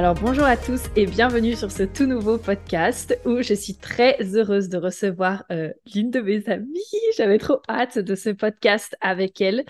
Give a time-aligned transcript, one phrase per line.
[0.00, 4.16] Alors bonjour à tous et bienvenue sur ce tout nouveau podcast où je suis très
[4.34, 6.80] heureuse de recevoir euh, l'une de mes amies.
[7.18, 9.62] J'avais trop hâte de ce podcast avec elle.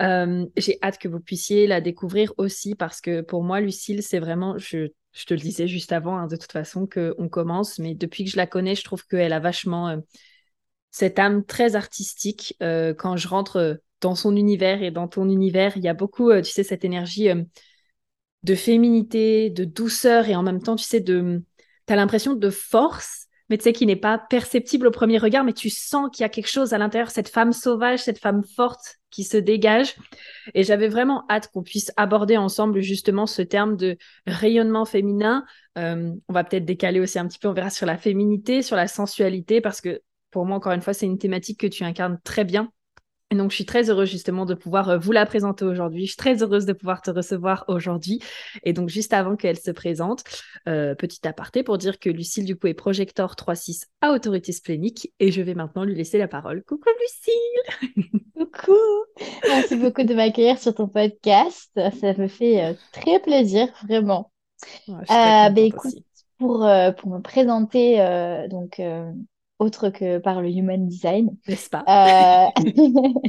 [0.00, 4.20] Euh, j'ai hâte que vous puissiez la découvrir aussi parce que pour moi, Lucille, c'est
[4.20, 4.86] vraiment, je,
[5.26, 8.36] te le disais juste avant, hein, de toute façon, qu'on commence, mais depuis que je
[8.36, 9.96] la connais, je trouve qu'elle a vachement euh,
[10.92, 12.56] cette âme très artistique.
[12.60, 16.52] quand je rentre dans son univers et dans ton univers, il y a beaucoup, tu
[16.52, 17.28] sais, cette énergie
[18.44, 21.42] de féminité, de douceur et en même temps, tu sais, de,
[21.88, 25.54] as l'impression de force, mais tu sais, qui n'est pas perceptible au premier regard, mais
[25.54, 28.96] tu sens qu'il y a quelque chose à l'intérieur, cette femme sauvage, cette femme forte
[29.10, 29.96] qui se dégage.
[30.54, 35.44] Et j'avais vraiment hâte qu'on puisse aborder ensemble justement ce terme de rayonnement féminin.
[35.78, 38.76] Euh, on va peut-être décaler aussi un petit peu, on verra sur la féminité, sur
[38.76, 42.18] la sensualité, parce que pour moi, encore une fois, c'est une thématique que tu incarnes
[42.24, 42.70] très bien
[43.34, 46.02] donc, je suis très heureuse justement de pouvoir euh, vous la présenter aujourd'hui.
[46.02, 48.20] Je suis très heureuse de pouvoir te recevoir aujourd'hui.
[48.62, 50.24] Et donc, juste avant qu'elle se présente,
[50.68, 55.12] euh, petit aparté pour dire que Lucille, du coup, est projecteur 3.6 à autorité splénique.
[55.20, 56.62] Et je vais maintenant lui laisser la parole.
[56.64, 58.78] Coucou Lucille Coucou
[59.46, 61.70] Merci beaucoup de m'accueillir sur ton podcast.
[61.74, 64.32] Ça me fait euh, très plaisir, vraiment.
[65.50, 65.94] ben, écoute,
[66.38, 66.66] pour,
[66.98, 67.98] pour me présenter,
[68.50, 68.80] donc
[69.58, 71.36] autre que par le human design.
[71.48, 71.84] N'est-ce pas?
[71.88, 72.62] Euh,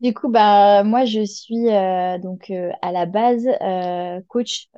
[0.00, 3.48] Du coup, bah, moi, je suis euh, donc euh, à la base
[4.28, 4.68] coach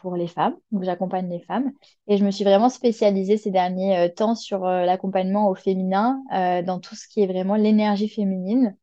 [0.00, 0.56] pour les femmes.
[0.72, 1.72] Donc, j'accompagne les femmes.
[2.08, 6.94] Et je me suis vraiment spécialisée ces derniers temps sur l'accompagnement au féminin, dans tout
[6.94, 8.74] ce qui est vraiment l'énergie féminine.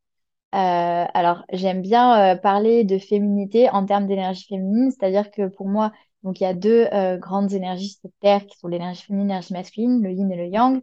[0.52, 5.90] alors, j'aime bien parler de féminité en termes d'énergie féminine, c'est-à-dire que pour moi,
[6.22, 6.86] donc il y a deux
[7.18, 10.46] grandes énergies sur Terre qui sont l'énergie féminine et l'énergie masculine, le yin et le
[10.46, 10.80] yang.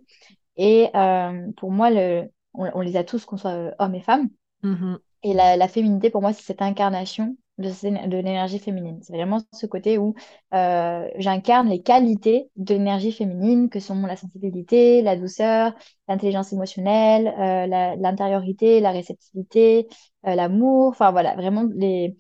[0.58, 4.30] Et euh, pour moi, le, on, les a tous, qu'on soit euh, hommes et femmes.
[4.64, 4.98] Mm-hmm.
[5.24, 7.70] Et la, la, féminité, pour moi, c'est cette incarnation de,
[8.08, 9.00] de l'énergie féminine.
[9.02, 10.14] C'est vraiment ce côté où
[10.54, 15.74] euh, j'incarne les qualités de l'énergie féminine, que sont la sensibilité, la douceur,
[16.08, 19.88] l'intelligence émotionnelle, euh, l'intériorité, la, la, réceptivité,
[20.24, 20.90] l'amour.
[20.90, 22.16] Enfin voilà, vraiment les,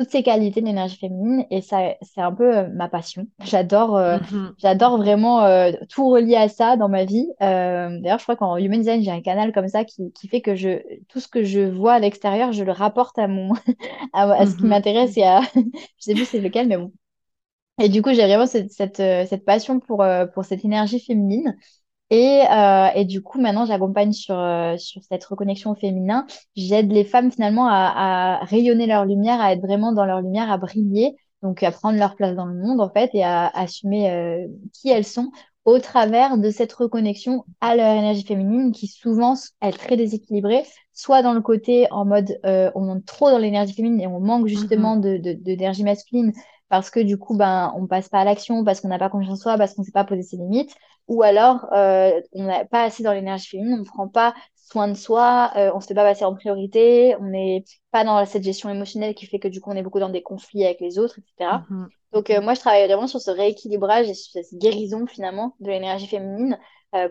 [0.00, 3.98] toutes ces qualités de l'énergie féminine et ça c'est un peu euh, ma passion j'adore
[3.98, 4.54] euh, mhm.
[4.56, 8.78] j'adore vraiment euh, tout relier à ça dans ma vie d'ailleurs je crois qu'en human
[8.78, 11.60] design j'ai un canal comme ça qui, qui, fait que je tout ce que je
[11.60, 13.52] vois à l'extérieur je le rapporte à mon
[14.14, 14.70] à, ce qui mhm.
[14.70, 15.60] m'intéresse et à je
[15.98, 16.92] sais plus c'est lequel mais bon
[17.78, 21.54] et du coup j'ai vraiment cette, cette, cette passion pour pour cette énergie féminine
[22.10, 26.26] et, euh, et, du coup, maintenant, j'accompagne sur, euh, sur cette reconnexion au féminin.
[26.56, 30.50] J'aide les femmes finalement à, à, rayonner leur lumière, à être vraiment dans leur lumière,
[30.50, 34.10] à briller, donc à prendre leur place dans le monde en fait et à, assumer
[34.10, 35.30] euh, qui elles sont
[35.64, 41.22] au travers de cette reconnexion à leur énergie féminine qui souvent est très déséquilibrée, soit
[41.22, 44.96] dans le côté en mode on monte trop dans l'énergie féminine et on manque justement
[44.96, 45.20] mm-hmm.
[45.20, 46.32] de d'énergie masculine
[46.68, 49.38] parce que du coup ben on passe pas à l'action parce qu'on n'a pas confiance
[49.38, 50.74] en soi parce qu'on ne sait pas poser ses limites
[51.10, 54.86] ou alors euh, on n'a pas assez dans l'énergie féminine, on ne prend pas soin
[54.86, 58.24] de soi, euh, on ne se fait pas passer en priorité, on n'est pas dans
[58.26, 60.80] cette gestion émotionnelle qui fait que du coup on est beaucoup dans des conflits avec
[60.80, 61.64] les autres, etc.
[61.68, 61.86] Mm-hmm.
[62.12, 65.68] Donc euh, moi je travaille vraiment sur ce rééquilibrage et sur cette guérison finalement de
[65.70, 66.58] l'énergie féminine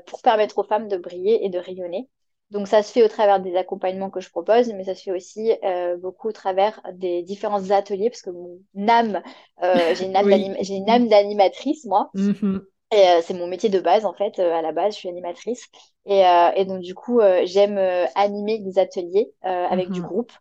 [0.08, 2.10] pour permettre aux femmes de briller et de rayonner.
[2.52, 5.14] Donc ça se fait au travers des accompagnements que je propose, mais ça se fait
[5.14, 5.54] aussi
[6.02, 8.60] beaucoup au travers des différents ateliers, parce que mon
[8.90, 9.22] âme,
[9.62, 12.10] j'ai une âme d'animatrice, moi.
[12.14, 12.60] Mm-hmm.
[12.92, 14.40] Et euh, c'est mon métier de base, en fait.
[14.40, 15.68] Euh, à la base, je suis animatrice.
[16.06, 17.78] Et, euh, et donc, du coup, j'aime
[18.16, 20.08] animer des ateliers avec du mhm.
[20.08, 20.32] groupe.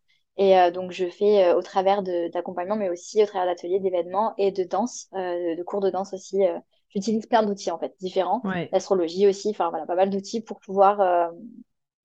[0.40, 4.62] Et donc, je fais au travers d'accompagnement, mais aussi au travers d'ateliers, d'événements et de
[4.62, 6.38] danse, de cours de danse aussi.
[6.90, 8.40] J'utilise plein d'outils, en fait, différents.
[8.72, 11.32] L'astrologie aussi, enfin, voilà, pas mal d'outils pour pouvoir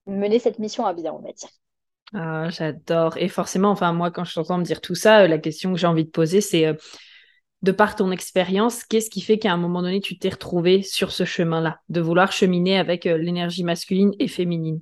[0.07, 1.50] mener cette mission à bien, on va dire.
[2.16, 3.18] Ah, j'adore.
[3.18, 5.88] Et forcément, enfin, moi, quand je t'entends me dire tout ça, la question que j'ai
[5.88, 6.75] envie de poser, c'est
[7.63, 11.12] de par ton expérience, qu'est-ce qui fait qu'à un moment donné, tu t'es retrouvé sur
[11.12, 14.81] ce chemin-là, de vouloir cheminer avec euh, l'énergie masculine et féminine?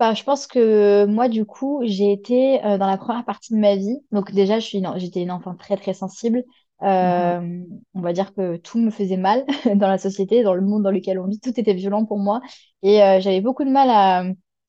[0.00, 3.58] Bah, je pense que moi, du coup, j'ai été euh, dans la première partie de
[3.58, 3.98] ma vie.
[4.10, 6.44] Donc déjà, je suis, j'étais une enfant très, très sensible.
[6.82, 7.66] Euh, mhm.
[7.94, 9.44] On va dire que tout me faisait mal
[9.74, 11.40] dans la société, dans le monde dans lequel on vit.
[11.40, 12.40] Tout était violent pour moi.
[12.82, 14.24] Et j'avais beaucoup de mal à,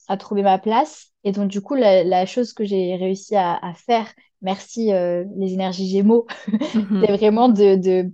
[0.07, 1.07] à trouver ma place.
[1.24, 4.12] Et donc, du coup, la, chose que j'ai réussi à, faire,
[4.42, 7.04] merci euh, les énergies Gémeaux, mhm.
[7.06, 8.12] c'est vraiment de, de,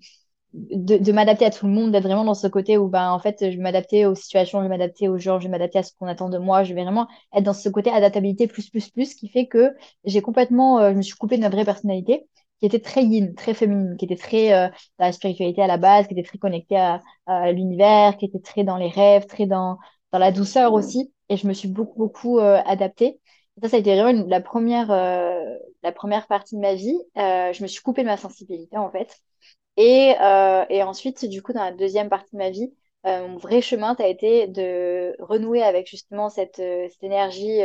[0.53, 3.37] de, m'adapter à tout le monde, d'être vraiment dans ce côté où, ben, en fait,
[3.39, 5.91] je vais m'adapter aux situations, je vais m'adapter aux gens, je vais m'adapter à ce
[5.97, 6.63] qu'on attend de moi.
[6.63, 9.71] Je vais vraiment être dans ce côté adaptabilité plus, plus, plus, qui fait que
[10.05, 12.25] j'ai complètement, euh, je me suis coupée de ma vraie personnalité
[12.59, 15.77] qui était très yin, très féminine, qui était très euh, dans la spiritualité à la
[15.77, 19.45] base, qui était très connectée à, à l'univers, qui était très dans les rêves, très
[19.45, 19.77] dans,
[20.13, 21.12] dans la douceur aussi.
[21.29, 23.19] Et je me suis beaucoup, beaucoup euh, adaptée.
[23.61, 26.97] ça, ça a été vraiment la, première, euh, la première partie de ma vie.
[27.15, 29.19] je me suis coupée de ma sensibilité, en fait.
[29.77, 30.13] Et,
[30.69, 32.73] et ensuite, du coup, dans la deuxième partie de ma vie,
[33.05, 37.59] mon vrai chemin, ça a été de renouer avec justement cette, cette énergie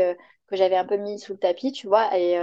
[0.46, 2.38] que j'avais un peu mis sous le tapis, tu vois, et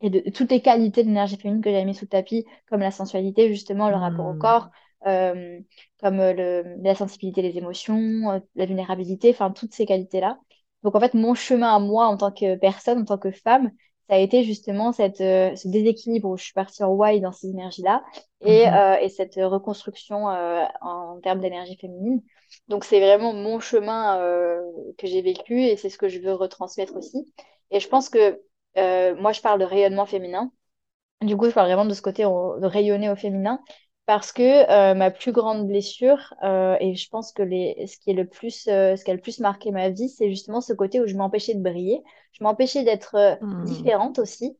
[0.00, 2.80] et de, toutes les qualités de l'énergie féminine que j'avais mis sous le tapis, comme
[2.80, 4.38] la sensualité, justement, le rapport au hmm.
[4.38, 4.70] corps,
[5.06, 5.60] euh,
[6.00, 10.38] comme euh, le, la sensibilité des émotions, euh, la vulnérabilité, enfin, toutes ces qualités-là.
[10.82, 13.70] Donc, en fait, mon chemin à moi en tant que personne, en tant que femme,
[14.08, 17.48] ça a été justement cette, ce déséquilibre où je suis partie en why dans ces
[17.48, 18.02] énergies-là
[18.40, 18.96] et, hmm.
[19.02, 22.20] et cette reconstruction en termes d'énergie féminine.
[22.66, 24.18] Donc, c'est vraiment mon chemin
[24.98, 27.32] que j'ai vécu et c'est ce que je veux retransmettre aussi.
[27.70, 28.40] Et je pense que
[29.14, 30.50] moi, je parle de rayonnement féminin.
[31.20, 33.60] Du coup, je parle vraiment de ce côté de rayonner au féminin
[34.10, 38.10] parce que euh, ma plus grande blessure, euh, et je pense que les, ce qui
[38.10, 41.00] est le plus, ce qui a le plus marqué ma vie, c'est justement ce côté
[41.00, 42.02] où je m'empêchais de briller.
[42.32, 43.62] Je m'empêchais d'être hmm.
[43.66, 44.58] différente aussi.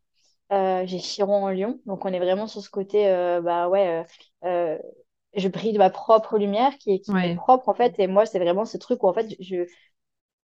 [0.52, 3.06] j'ai Chiron en lion, donc on est vraiment sur ce côté,
[3.42, 4.06] bah ouais,
[4.44, 7.98] je brille de ma propre lumière qui est, qui est propre en fait.
[7.98, 9.66] Et moi, c'est vraiment ce truc où en fait, je,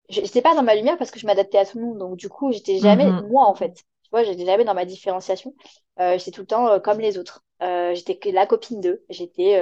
[0.08, 1.98] j'étais pas dans ma lumière parce que je m'adaptais à tout le monde.
[1.98, 3.28] Donc, du coup, j'étais jamais mhm.
[3.28, 3.84] moi, en fait.
[4.14, 5.56] Vois, j'étais jamais dans ma différenciation.
[5.98, 7.44] Euh, j'étais tout le temps euh, comme les autres.
[7.62, 9.02] Euh, j'étais la copine d'eux.
[9.10, 9.60] J'étais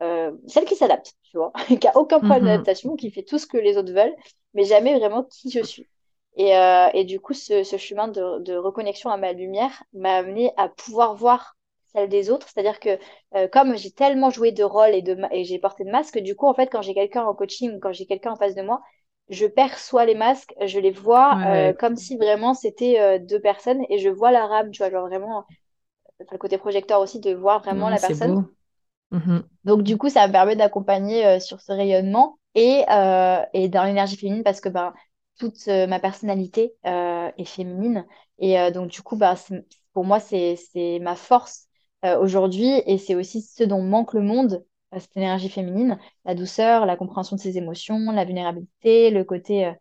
[0.00, 2.48] euh, celle qui s'adapte, tu vois, qui a aucun problème mhm.
[2.48, 4.16] d'adaptation, qui fait tout ce que les autres veulent,
[4.54, 5.88] mais jamais vraiment qui je suis.
[6.34, 6.50] Et,
[6.94, 10.68] et du coup, ce, ce chemin de, de, reconnexion à ma lumière m'a amené à
[10.68, 11.56] pouvoir voir
[11.92, 12.48] celle des autres.
[12.48, 12.98] C'est-à-dire que
[13.48, 16.48] comme j'ai tellement joué de rôle et, de, et j'ai porté de masque, du coup,
[16.48, 18.80] en fait, quand j'ai quelqu'un en coaching ou quand j'ai quelqu'un en face de moi,
[19.28, 23.82] je perçois les masques, je les vois euh, comme si vraiment c'était euh, deux personnes
[23.88, 25.44] et je vois la rame, tu vois, genre vraiment,
[26.30, 28.46] le côté projecteur aussi, de voir vraiment la personne.
[29.10, 29.44] Mhm.
[29.64, 32.84] Donc, du coup, ça me permet d'accompagner euh, sur ce rayonnement et,
[33.54, 34.92] et dans l'énergie féminine parce que ben,
[35.38, 38.06] toute ma personnalité est féminine.
[38.38, 39.34] Et donc, du coup, ben,
[39.94, 40.58] pour moi, c'est
[41.00, 41.68] ma force
[42.20, 44.62] aujourd'hui et c'est aussi ce dont manque le monde
[44.98, 49.66] cette énergie féminine, la douceur, la compréhension de ses émotions, la vulnérabilité, le côté.
[49.66, 49.72] Euh,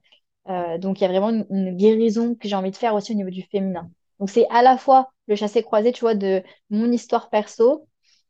[0.49, 3.15] euh, donc il y a vraiment une, guérison que j'ai envie de faire aussi au
[3.15, 3.89] niveau du féminin.
[4.19, 7.87] Donc c'est à la fois le chassé-croisé, tu vois, de mon histoire perso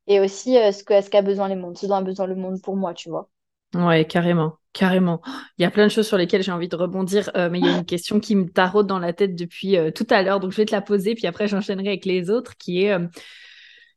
[0.07, 2.61] et aussi euh, ce qu'a ce besoin le monde, ce dont a besoin le monde
[2.61, 3.29] pour moi, tu vois.
[3.73, 5.21] Ouais, carrément, carrément.
[5.57, 7.69] Il y a plein de choses sur lesquelles j'ai envie de rebondir, mais il y
[7.69, 10.57] a une question qui me taraude dans la tête depuis tout à l'heure, donc je
[10.57, 12.93] vais te la poser, puis après j'enchaînerai avec les autres, qui est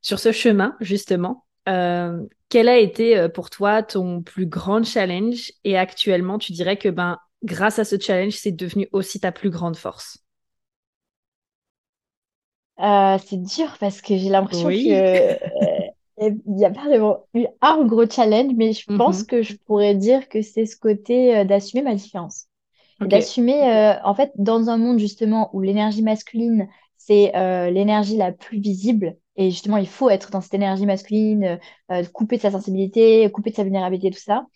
[0.01, 1.45] sur ce chemin, justement.
[1.69, 5.53] Euh, quel a été euh, pour toi ton plus grand challenge?
[5.65, 9.51] Et actuellement tu dirais que ben grâce à ce challenge c'est devenu aussi ta plus
[9.51, 10.19] grande force
[12.81, 18.09] euh, C'est dur parce que j'ai l'impression qu'il n'y a pas vraiment eu un gros
[18.09, 19.27] challenge, mais je pense mhm.
[19.27, 22.47] que je pourrais dire que c'est ce côté d'assumer ma différence.
[23.01, 27.33] D'assumer, en fait, dans un monde justement où l'énergie masculine, c'est
[27.73, 31.57] l'énergie la plus visible, et justement, il faut être dans cette énergie masculine, euh,
[31.91, 34.47] euh, couper de sa sensibilité, couper de sa vulnérabilité, tout ça.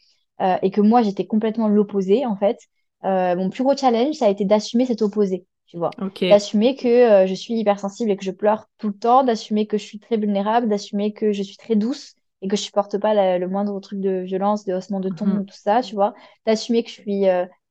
[0.41, 2.59] Euh, et que moi, j'étais complètement l'opposé, en fait.
[3.03, 5.91] mon plus gros challenge, ça a été d'assumer cet opposé, tu vois.
[6.21, 9.85] D'assumer que je suis hypersensible et que je pleure tout le temps, d'assumer que je
[9.85, 13.49] suis très vulnérable, d'assumer que je suis très douce et que je supporte pas le
[13.49, 15.47] moindre truc de violence, de haussement de ton, mhm.
[15.47, 16.15] tout ça, tu vois.
[16.47, 17.25] D'assumer que je suis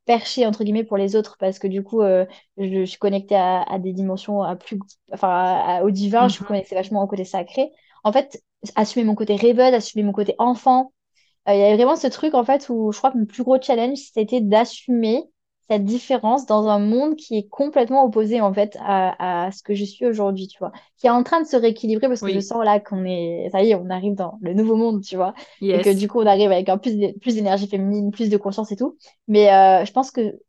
[0.07, 2.25] perché entre guillemets pour les autres parce que du coup euh,
[2.57, 4.79] je, suis connectée à, des dimensions à plus
[5.11, 6.47] enfin au divin je suis mhm.
[6.47, 7.71] connectée vachement au côté sacré
[8.03, 8.41] en fait
[8.75, 10.93] assumer mon côté rêveuse assumer mon côté enfant
[11.47, 13.43] euh, il y avait vraiment ce truc en fait où je crois que mon plus
[13.43, 15.25] gros challenge c'était d'assumer
[15.69, 19.83] cette différence dans un monde qui est complètement opposé en fait à, ce que je
[19.83, 22.63] suis aujourd'hui, tu vois, qui est en train de se rééquilibrer parce que je sens
[22.63, 25.81] là qu'on est, ça y est, on arrive dans le nouveau monde, tu vois, et
[25.81, 28.75] que du coup on arrive avec un plus plus d'énergie féminine, plus de conscience et
[28.75, 28.97] tout.
[29.27, 30.39] Mais euh, je pense que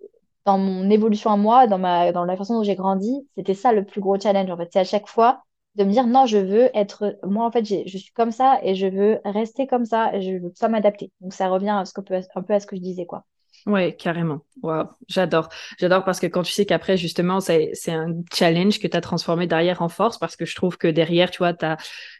[0.44, 3.72] dans mon évolution à moi, dans ma dans la façon dont j'ai grandi, c'était ça
[3.72, 5.42] le plus gros challenge en fait, c'est à chaque fois
[5.74, 8.74] de me dire non, je veux être moi en fait, je suis comme ça et
[8.74, 11.12] je veux rester comme ça, et je veux pas m'adapter.
[11.20, 12.00] Donc ça revient à ce que,
[12.34, 13.24] un peu à ce que je disais quoi.
[13.66, 14.40] Ouais, carrément.
[14.62, 15.48] Wow, j'adore.
[15.78, 19.46] J'adore parce que quand tu sais qu'après, justement, c'est, un challenge que tu as transformé
[19.46, 21.66] derrière en force parce que je trouve que derrière, tu vois, tu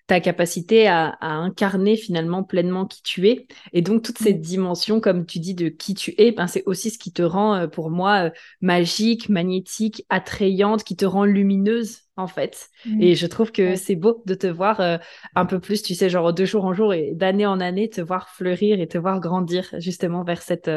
[0.06, 3.46] ta capacité à, à, incarner finalement pleinement qui tu es.
[3.72, 4.42] Et donc, toute cette mm.
[4.42, 7.54] dimension, comme tu dis, de qui tu es, ben, c'est aussi ce qui te rend,
[7.54, 8.30] euh, pour moi, euh,
[8.62, 12.70] magique, magnétique, attrayante, qui te rend lumineuse, en fait.
[12.86, 13.02] Mm.
[13.02, 14.96] Et je trouve que c'est beau de te voir euh,
[15.34, 18.00] un peu plus, tu sais, genre de jour en jour et d'année en année, te
[18.00, 20.70] voir fleurir et te voir grandir justement vers cette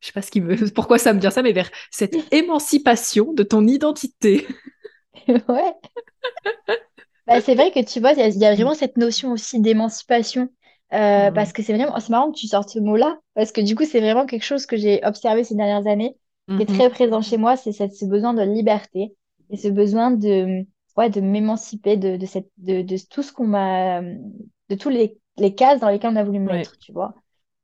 [0.00, 3.32] je sais pas ce qui me, pourquoi ça me vient ça, mais vers cette émancipation
[3.32, 4.46] de ton identité.
[5.28, 5.74] ouais.
[7.26, 10.48] Bah, c'est vrai que tu vois, il y, a vraiment cette notion aussi d'émancipation.
[10.92, 13.76] Euh, parce que c'est vraiment, c'est marrant que tu sortes ce mot-là, parce que du
[13.76, 16.16] coup, c'est vraiment quelque chose que j'ai observé ces dernières années,
[16.48, 16.76] qui est mhm.
[16.76, 19.14] très présent chez moi, c'est ce besoin de liberté
[19.50, 20.66] et ce besoin de,
[20.96, 25.16] ouais, de m'émanciper de, de, cette, de, de tout ce qu'on m'a, de tous les,
[25.36, 27.14] les cases dans lesquelles on a voulu me mettre, tu vois.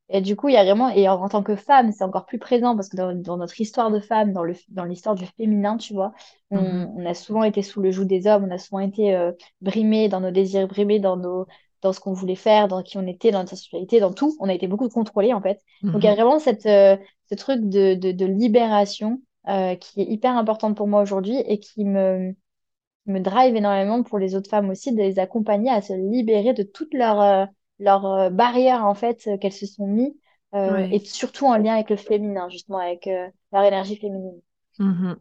[0.08, 2.38] Et du coup, il y a vraiment, et en, tant que femme, c'est encore plus
[2.38, 5.94] présent parce que dans, notre histoire de femme, dans le, dans l'histoire du féminin, tu
[5.94, 6.12] vois,
[6.50, 9.32] on, on, a souvent été sous le joug des hommes, on a souvent été euh,
[9.60, 11.46] brimés dans nos désirs, brimés dans nos,
[11.82, 14.36] dans ce qu'on voulait faire, dans qui on était, dans notre sexualité, dans tout.
[14.38, 15.60] On a été beaucoup contrôlés, en fait.
[15.82, 16.16] Donc, il y a mm-hmm.
[16.16, 16.96] vraiment cette, euh,
[17.28, 21.58] ce truc de, de, de libération euh, qui est hyper importante pour moi aujourd'hui et
[21.58, 22.34] qui me,
[23.06, 26.62] me drive énormément pour les autres femmes aussi, de les accompagner à se libérer de
[26.62, 27.46] toutes leurs euh,
[27.78, 30.16] leurs euh, barrières en fait euh, qu'elles se sont mis
[30.54, 33.08] euh, et surtout en lien avec le féminin justement avec
[33.52, 34.40] leur énergie féminine.
[34.78, 35.14] Mmh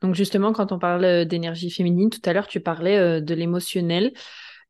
[0.00, 4.12] Donc justement, quand on parle d'énergie féminine, tout à l'heure, tu parlais de l'émotionnel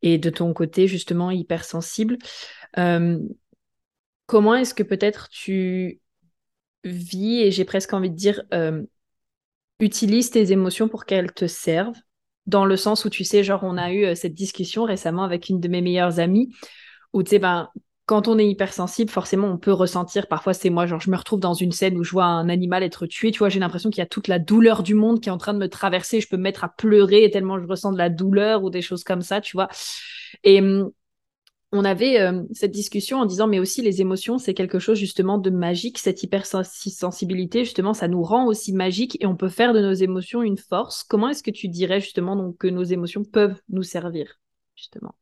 [0.02, 2.18] et de ton côté justement hypersensible.
[4.26, 6.00] comment est-ce que peut-être tu
[6.84, 8.42] vis, et j'ai presque envie de dire,
[9.78, 11.96] utilises tes émotions pour qu'elles te servent?
[12.46, 15.60] Dans le sens où tu sais, genre, on a eu cette discussion récemment avec une
[15.60, 16.50] de mes meilleures amies
[17.12, 17.68] où tu sais, ben,
[18.06, 21.38] quand on est hypersensible, forcément, on peut ressentir, parfois c'est moi, genre je me retrouve
[21.38, 24.00] dans une scène où je vois un animal être tué, tu vois, j'ai l'impression qu'il
[24.00, 26.28] y a toute la douleur du monde qui est en train de me traverser, je
[26.28, 29.22] peux me mettre à pleurer tellement je ressens de la douleur ou des choses comme
[29.22, 29.68] ça, tu vois.
[30.42, 30.90] Et hum,
[31.72, 35.38] on avait euh, cette discussion en disant, mais aussi les émotions, c'est quelque chose justement
[35.38, 39.80] de magique, cette hypersensibilité, justement, ça nous rend aussi magique et on peut faire de
[39.80, 41.04] nos émotions une force.
[41.04, 44.40] Comment est-ce que tu dirais justement donc, que nos émotions peuvent nous servir,
[44.74, 45.14] justement?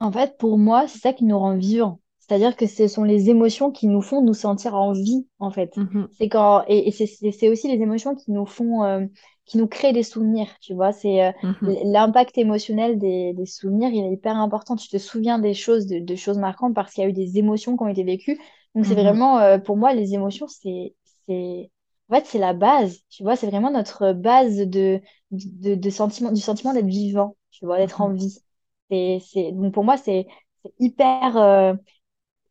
[0.00, 2.00] En fait, pour moi, c'est ça qui nous rend vivants.
[2.18, 5.74] C'est-à-dire que ce sont les émotions qui nous font nous sentir en vie, en fait.
[5.78, 9.06] Mmh c'est quand et, c'est aussi les émotions qui nous font, euh,
[9.46, 10.48] qui nous créent des souvenirs.
[10.60, 14.76] Tu vois, c'est euh, mmh l'impact émotionnel des, des, souvenirs, il est hyper important.
[14.76, 17.78] Tu te souviens des choses, de, choses marquantes parce qu'il y a eu des émotions
[17.78, 18.38] qui ont été vécues.
[18.74, 20.94] Donc c'est mmh vraiment, euh, pour moi, les émotions, c'est,
[21.26, 21.70] c'est,
[22.10, 22.98] en fait, c'est la base.
[23.08, 25.00] Tu vois, c'est vraiment notre base de,
[25.30, 27.36] de, de sentiment, du sentiment d'être vivant.
[27.50, 28.38] Tu vois, d'être en vie.
[28.90, 30.26] C'est, donc pour moi, c'est
[30.78, 31.36] hyper.
[31.36, 31.74] Euh,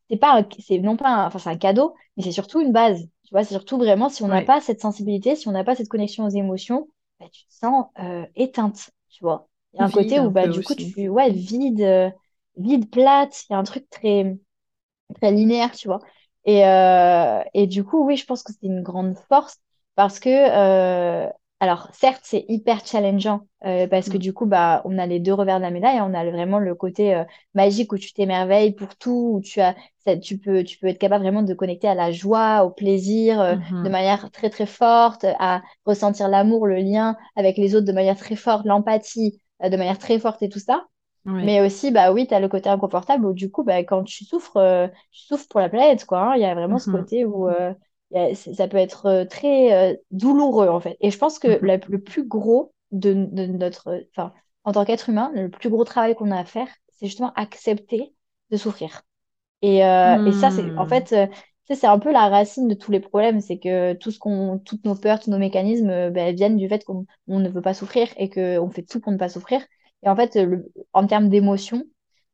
[0.10, 3.01] c'est pas c'est non pas un, enfin c'est un cadeau, mais c'est surtout une base.
[3.25, 5.75] Tu vois, c'est surtout vraiment si on n'a pas cette sensibilité, si on n'a pas
[5.75, 6.89] cette connexion aux émotions,
[7.20, 8.91] bah, tu te sens euh, éteinte.
[9.10, 12.10] Tu vois, il y a un côté où bah du coup tu ouais vide, euh,
[12.58, 13.46] vide plate.
[13.50, 14.38] Il y a un truc très
[15.15, 16.00] très linéaire, tu vois.
[16.46, 16.62] Et
[17.53, 19.58] et du coup oui, je pense que c'est une grande force
[19.96, 20.29] parce que
[21.59, 24.19] alors, certes, c'est hyper challengeant euh, parce que mm.
[24.19, 25.99] du coup, bah, on a les deux revers de la médaille.
[26.01, 27.23] On a vraiment le côté euh,
[27.55, 29.75] magique où tu t'émerveilles pour tout, où tu as,
[30.21, 33.55] tu peux, tu peux être capable vraiment de connecter à la joie, au plaisir euh,
[33.55, 33.83] mm-hmm.
[33.83, 38.17] de manière très très forte, à ressentir l'amour, le lien avec les autres de manière
[38.17, 40.85] très forte, l'empathie de manière très forte et tout ça.
[41.25, 44.23] Mais aussi, bah oui, tu as le côté inconfortable où du coup, bah, quand tu
[44.23, 46.21] souffres, tu souffres pour la planète, quoi.
[46.21, 46.35] Hein.
[46.37, 46.93] Il y a vraiment ce mm-hmm.
[46.93, 47.49] côté où
[48.11, 50.97] ça peut être euh, très euh, douloureux en fait.
[51.01, 51.81] Et je pense que mhm.
[51.87, 54.33] le plus gros de, notre, enfin,
[54.63, 58.13] en tant qu'être humain, le plus gros travail qu'on a à faire, c'est justement accepter
[58.49, 59.01] de souffrir.
[59.61, 60.89] Et, euh, et ça, c'est en hmm.
[60.89, 61.15] fait,
[61.67, 64.85] c'est un peu la racine de tous les problèmes, c'est que tout ce qu'on, toutes
[64.85, 68.29] nos peurs, tous nos mécanismes ben, viennent du fait qu'on ne veut pas souffrir et
[68.29, 69.61] qu'on fait tout pour ne pas souffrir.
[70.03, 70.37] Et en fait,
[70.93, 71.83] en termes d'émotion,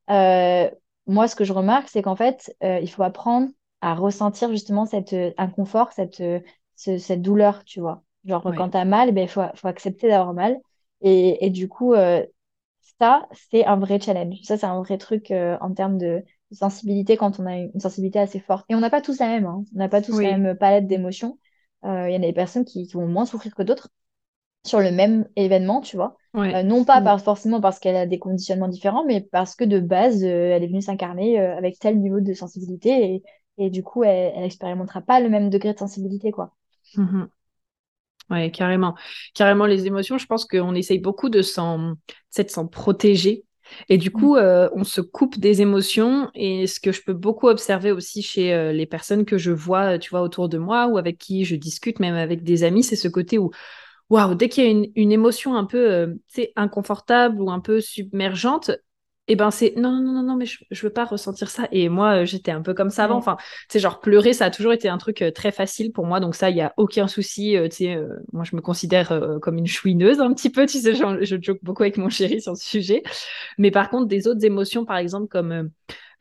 [0.09, 3.47] moi, ce que je remarque, c'est qu'en fait, il faut apprendre
[3.83, 6.39] à ressentir justement cet euh, inconfort, cette, euh,
[6.75, 8.01] cette douleur, tu vois.
[8.23, 10.57] Genre, quand tu as mal, il ben, faut, faut accepter d'avoir mal.
[11.01, 12.25] Et, et, du coup, euh,
[12.97, 14.37] ça, c'est un vrai challenge.
[14.43, 18.39] Ça, c'est un vrai truc en termes de, sensibilité quand on a une sensibilité assez
[18.39, 18.65] forte.
[18.69, 19.47] Et on n'a pas tous la même.
[19.47, 19.63] Hein.
[19.75, 21.39] On n'a pas tous la même palette d'émotions.
[21.83, 23.89] Il y en a des personnes qui, qui, vont moins souffrir que d'autres
[24.63, 26.15] sur le même événement, tu vois.
[26.35, 27.19] non pas mm.
[27.19, 30.81] forcément parce qu'elle a des conditionnements différents, mais parce que de base, elle est venue
[30.81, 33.23] s'incarner avec tel niveau de sensibilité et,
[33.57, 36.53] et du coup, elle, n'expérimentera pas le même degré de sensibilité, quoi.
[36.95, 37.27] Mhm.
[38.29, 38.95] Ouais, carrément.
[39.33, 41.95] Carrément, les émotions, je pense qu'on essaye beaucoup de s'en,
[42.29, 43.45] s'en protéger.
[43.89, 46.29] Et du coup, euh, on se coupe des émotions.
[46.33, 49.97] Et ce que je peux beaucoup observer aussi chez euh, les personnes que je vois,
[49.99, 52.95] tu vois, autour de moi ou avec qui je discute, même avec des amis, c'est
[52.95, 53.51] ce côté où,
[54.09, 56.13] waouh, dès qu'il y a une, une, émotion un peu, euh,
[56.55, 58.71] inconfortable ou un peu submergente,
[59.29, 61.67] et ben c'est non non non non mais je, je veux pas ressentir ça.
[61.71, 63.15] Et moi euh, j'étais un peu comme ça avant.
[63.15, 66.05] Enfin tu sais genre pleurer ça a toujours été un truc euh, très facile pour
[66.05, 66.19] moi.
[66.19, 67.97] Donc ça il y a aucun souci euh, tu sais
[68.33, 71.83] moi je me considère comme une chouineuse un petit peu tu sais je joke beaucoup
[71.83, 73.01] avec mon chéri sur ce sujet.
[73.57, 75.69] Mais par contre des autres émotions par exemple comme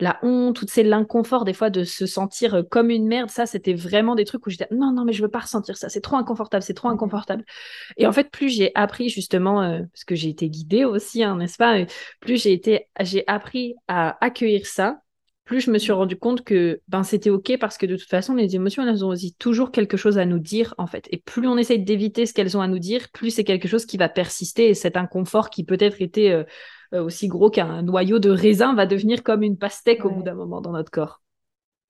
[0.02, 3.72] la honte, c'est l'inconfort des fois de se sentir euh, comme une merde, ça c'était
[3.72, 6.16] vraiment des trucs où j'étais non non mais je veux pas ressentir ça, c'est trop
[6.16, 7.44] inconfortable, c'est trop inconfortable.
[7.96, 11.36] Et en fait plus j'ai appris justement euh, parce que j'ai été guidée aussi, hein,
[11.36, 11.84] n'est-ce pas
[12.20, 14.98] Plus j'ai été j'ai appris à accueillir ça,
[15.44, 18.34] plus je me suis rendu compte que ben c'était ok parce que de toute façon
[18.34, 21.08] les émotions elles ont aussi toujours quelque chose à nous dire en fait.
[21.10, 23.86] Et plus on essaye d'éviter ce qu'elles ont à nous dire, plus c'est quelque chose
[23.86, 26.44] qui va persister et cet inconfort qui peut-être était euh,
[26.94, 30.34] euh, aussi gros qu'un noyau de raisin va devenir comme une pastèque au bout d'un
[30.34, 31.22] moment dans notre corps.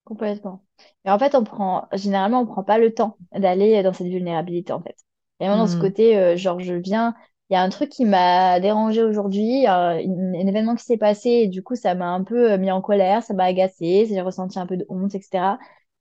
[0.05, 0.65] Complètement.
[1.05, 4.73] Et en fait, on prend, généralement, on prend pas le temps d'aller dans cette vulnérabilité,
[4.73, 4.97] en fait.
[5.39, 5.81] Vraiment dans ce hmm.
[5.81, 7.15] côté, euh, genre, je viens,
[7.51, 11.49] il y a un truc qui m'a dérangé aujourd'hui, un, événement qui s'est passé, et
[11.49, 14.59] du coup, ça m'a un peu euh, mis en colère, ça m'a agacé, j'ai ressenti
[14.59, 15.59] un peu de honte, etc.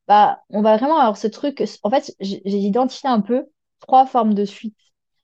[0.07, 1.63] Bah, on va vraiment avoir ce truc.
[1.83, 3.45] En fait, j'ai identifié un peu
[3.79, 4.45] trois formes de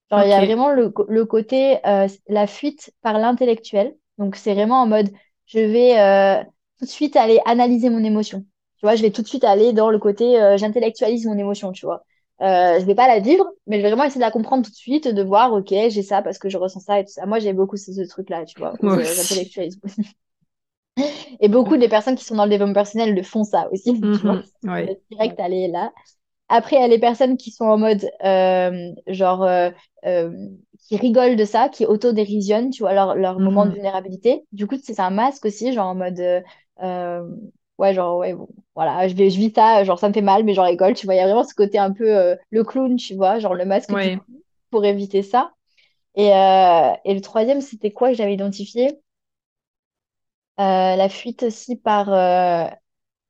[0.10, 3.96] Genre, il y a vraiment le, le côté, euh, la fuite par l'intellectuel.
[4.18, 5.10] Donc, c'est vraiment en mode,
[5.46, 6.44] je vais euh,
[6.80, 8.46] tout de suite aller analyser mon émotion.
[8.78, 11.72] Tu vois, je vais tout de suite aller dans le côté, euh, j'intellectualise mon émotion,
[11.72, 12.04] tu vois.
[12.41, 14.72] Euh, je vais pas la vivre, mais je vais vraiment essayer de la comprendre tout
[14.72, 17.25] de suite, de voir, ok, j'ai ça parce que je ressens ça et tout ça.
[17.25, 18.74] Moi, j'ai beaucoup ce, ce truc-là, tu vois.
[18.82, 19.79] J'intellectualise.
[21.39, 24.08] et beaucoup des personnes qui sont dans le développement personnel le font ça aussi, tu
[24.20, 24.41] vois.
[24.63, 24.72] Mm-hmm.
[24.72, 25.01] Ouais.
[25.12, 25.91] Direct aller là.
[26.50, 29.70] Après, il y a les personnes qui sont en mode, euh, genre, euh,
[30.06, 30.32] euh,
[30.88, 33.75] qui rigolent de ça, qui autodérisionnent, tu vois, leur, leur moment de mhm.
[33.75, 34.46] vulnérabilité.
[34.53, 36.22] Du coup, c'est un masque aussi, genre en mode,
[37.78, 40.44] ouais, genre, ouais, bon, voilà, je, vais, je vis ça, genre, ça me fait mal,
[40.44, 41.16] mais j'en rigole, tu vois.
[41.16, 43.96] Il y a vraiment ce côté un peu le clown, tu vois, genre le masque
[44.72, 45.54] pour éviter ça.
[46.16, 49.00] Et, et le troisième, c'était quoi que j'avais identifié?
[50.58, 52.10] la fuite aussi par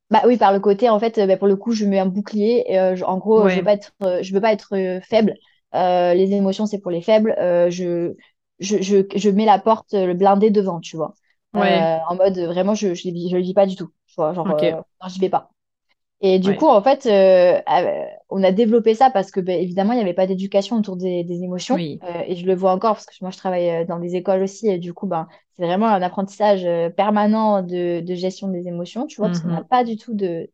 [0.10, 2.64] bah oui, par le côté, en fait, bah, pour le coup, je mets un bouclier.
[2.68, 5.34] Et, euh, en gros, je veux pas être, euh, je veux pas être euh, faible.
[5.74, 7.36] les émotions, c'est pour les faibles.
[7.70, 8.16] je,
[8.60, 11.14] je, je, je, mets la porte, le blindé devant, tu vois.
[11.54, 13.90] en mode, vraiment, je je, je le vis pas du tout.
[14.18, 14.72] Vois, genre, okay.
[14.74, 15.52] non, j'y vais pas.
[16.20, 19.94] Et du coup, en fait, euh, euh, on a développé ça parce que, ben, évidemment,
[19.94, 21.76] il n'y avait pas d'éducation autour des, des émotions.
[21.76, 24.68] Euh, et je le vois encore parce que moi, je travaille dans des écoles aussi.
[24.68, 29.18] Et du coup, ben, c'est vraiment un apprentissage permanent de, de gestion des émotions, tu
[29.18, 30.50] vois, parce qu'on n'a mmh pas du tout de,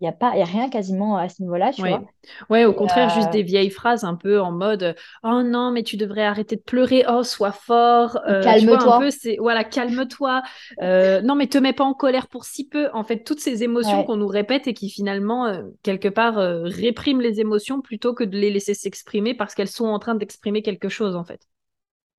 [0.00, 1.90] il n'y a, pas, y a rien quasiment à ce niveau-là, tu oui.
[1.90, 2.02] vois.
[2.50, 5.82] Ouais, au contraire, juste euh, des vieilles phrases un peu en mode Oh non, mais
[5.82, 8.18] tu devrais arrêter de pleurer, oh, sois fort.
[8.28, 9.00] Euh, calme-toi.
[9.38, 10.42] voilà, calme-toi.
[10.82, 12.88] Euh, non, mais te mets pas en colère pour si peu.
[12.92, 15.52] En fait, toutes ces émotions qu'on nous répète et qui finalement,
[15.82, 19.98] quelque part, répriment les émotions plutôt que de les laisser s'exprimer parce qu'elles sont en
[19.98, 21.40] train d'exprimer quelque chose, en fait.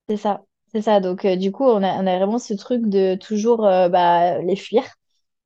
[0.09, 0.41] C'est ça.
[0.73, 0.99] C'est ça.
[0.99, 4.83] Donc, du coup, on a, on a, vraiment ce truc de toujours bah, les fuir.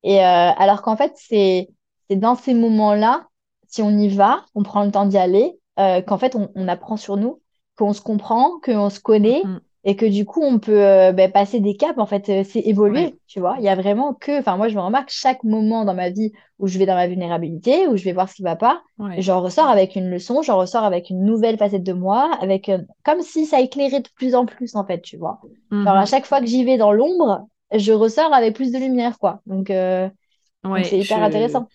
[0.02, 1.68] Et alors qu'en fait, c'est
[2.08, 3.26] c'est dans ces moments-là,
[3.68, 6.96] si on y va, on prend le temps d'y aller, euh, qu'en fait, on, apprend
[6.96, 7.40] sur nous,
[7.76, 9.42] qu'on se comprend, qu'on se connaît.
[9.44, 9.60] Mm.
[9.84, 12.58] Et que du coup, on peut euh, ben, passer des caps, en fait, euh, c'est
[12.58, 13.54] évoluer, tu vois.
[13.58, 16.32] Il y a vraiment que, enfin, moi, je me remarque chaque moment dans ma vie
[16.58, 18.82] où je vais dans ma vulnérabilité, où je vais voir ce qui va pas,
[19.18, 22.70] j'en ressors avec une leçon, j'en ressors avec une nouvelle facette de moi, avec
[23.04, 25.38] comme si ça éclairait de plus en plus, en fait, tu vois.
[25.70, 26.10] Alors, à mm-hmm.
[26.10, 29.40] chaque fois que j'y vais dans l'ombre, je ressors avec plus de lumière, quoi.
[29.46, 31.68] Donc, c'est hyper intéressant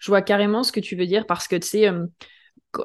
[0.00, 2.06] je vois carrément ce que tu veux dire parce que tu euh,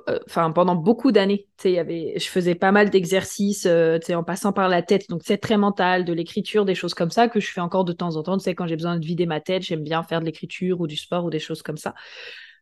[0.09, 0.19] euh,
[0.51, 4.23] pendant beaucoup d'années, tu sais, avait, je faisais pas mal d'exercices, euh, tu sais, en
[4.23, 7.39] passant par la tête, donc c'est très mental, de l'écriture, des choses comme ça que
[7.39, 8.37] je fais encore de temps en temps.
[8.37, 10.97] Tu quand j'ai besoin de vider ma tête, j'aime bien faire de l'écriture ou du
[10.97, 11.93] sport ou des choses comme ça.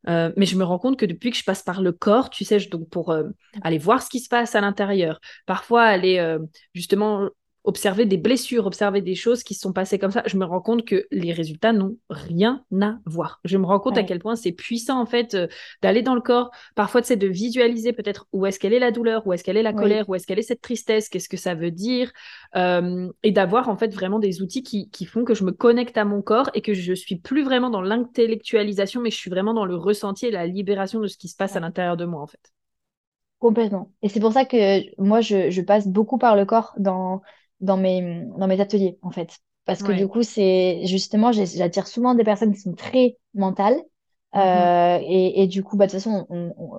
[0.06, 2.60] mais je me rends compte que depuis que je passe par le corps, tu sais,
[2.68, 3.16] donc pour
[3.62, 6.38] aller voir ce qui se passe à l'intérieur, parfois aller
[6.74, 7.30] justement
[7.64, 10.62] observer des blessures, observer des choses qui se sont passées comme ça, je me rends
[10.62, 13.40] compte que les résultats n'ont rien à voir.
[13.46, 15.48] Je me rends compte à quel point c'est puissant en fait euh,
[15.82, 19.26] d'aller dans le corps, parfois c'est de visualiser peut-être où est-ce qu'elle est la douleur,
[19.26, 21.56] où est-ce qu'elle est la colère, où est-ce qu'elle est cette tristesse, qu'est-ce que ça
[21.56, 22.12] veut dire,
[22.56, 25.98] euh, et d'avoir en fait vraiment des outils qui, qui, font que je me connecte
[25.98, 29.54] à mon corps et que je suis plus vraiment dans l'intellectualisation, mais je suis vraiment
[29.54, 32.22] dans le ressenti et la libération de ce qui se passe à l'intérieur de moi
[32.22, 32.52] en fait.
[33.40, 33.92] Complètement.
[34.02, 37.22] Et c'est pour ça que moi, je, je passe beaucoup par le corps dans
[37.64, 39.40] dans mes, dans mes ateliers, en fait.
[39.66, 43.82] Parce que du coup, c'est justement, j'attire souvent des personnes qui sont très mentales,
[44.36, 46.26] Euh, et, et, du coup, bah, de toute façon,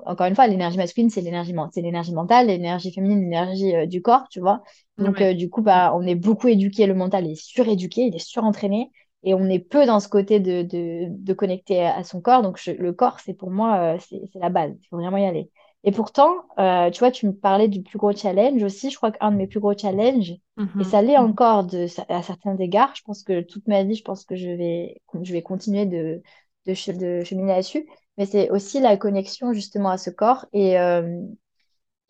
[0.06, 4.02] encore une fois, l'énergie masculine, c'est l'énergie, c'est l'énergie mentale, l'énergie féminine, l'énergie euh, du
[4.02, 4.64] corps, tu vois.
[4.98, 8.18] Donc, euh, du coup, bah, on est beaucoup éduqué, le mental est suréduqué, il est
[8.18, 8.90] surentraîné,
[9.22, 12.42] et on est peu dans ce côté de, de, de connecter à, son corps.
[12.42, 15.48] Donc, le corps, c'est pour moi, c'est la base, il faut vraiment y aller.
[15.84, 18.90] Et pourtant, tu vois, tu me parlais du plus gros challenge aussi.
[18.90, 20.84] Je crois qu'un de mes plus gros challenges, et mm-hmm.
[20.84, 24.24] ça l'est encore de, à certains égards, je pense que toute ma vie, je pense
[24.24, 26.22] que je vais, je vais continuer de
[26.66, 30.46] de, de cheminer là-dessus, mais c'est aussi la connexion justement à ce corps.
[30.52, 31.20] Et, euh,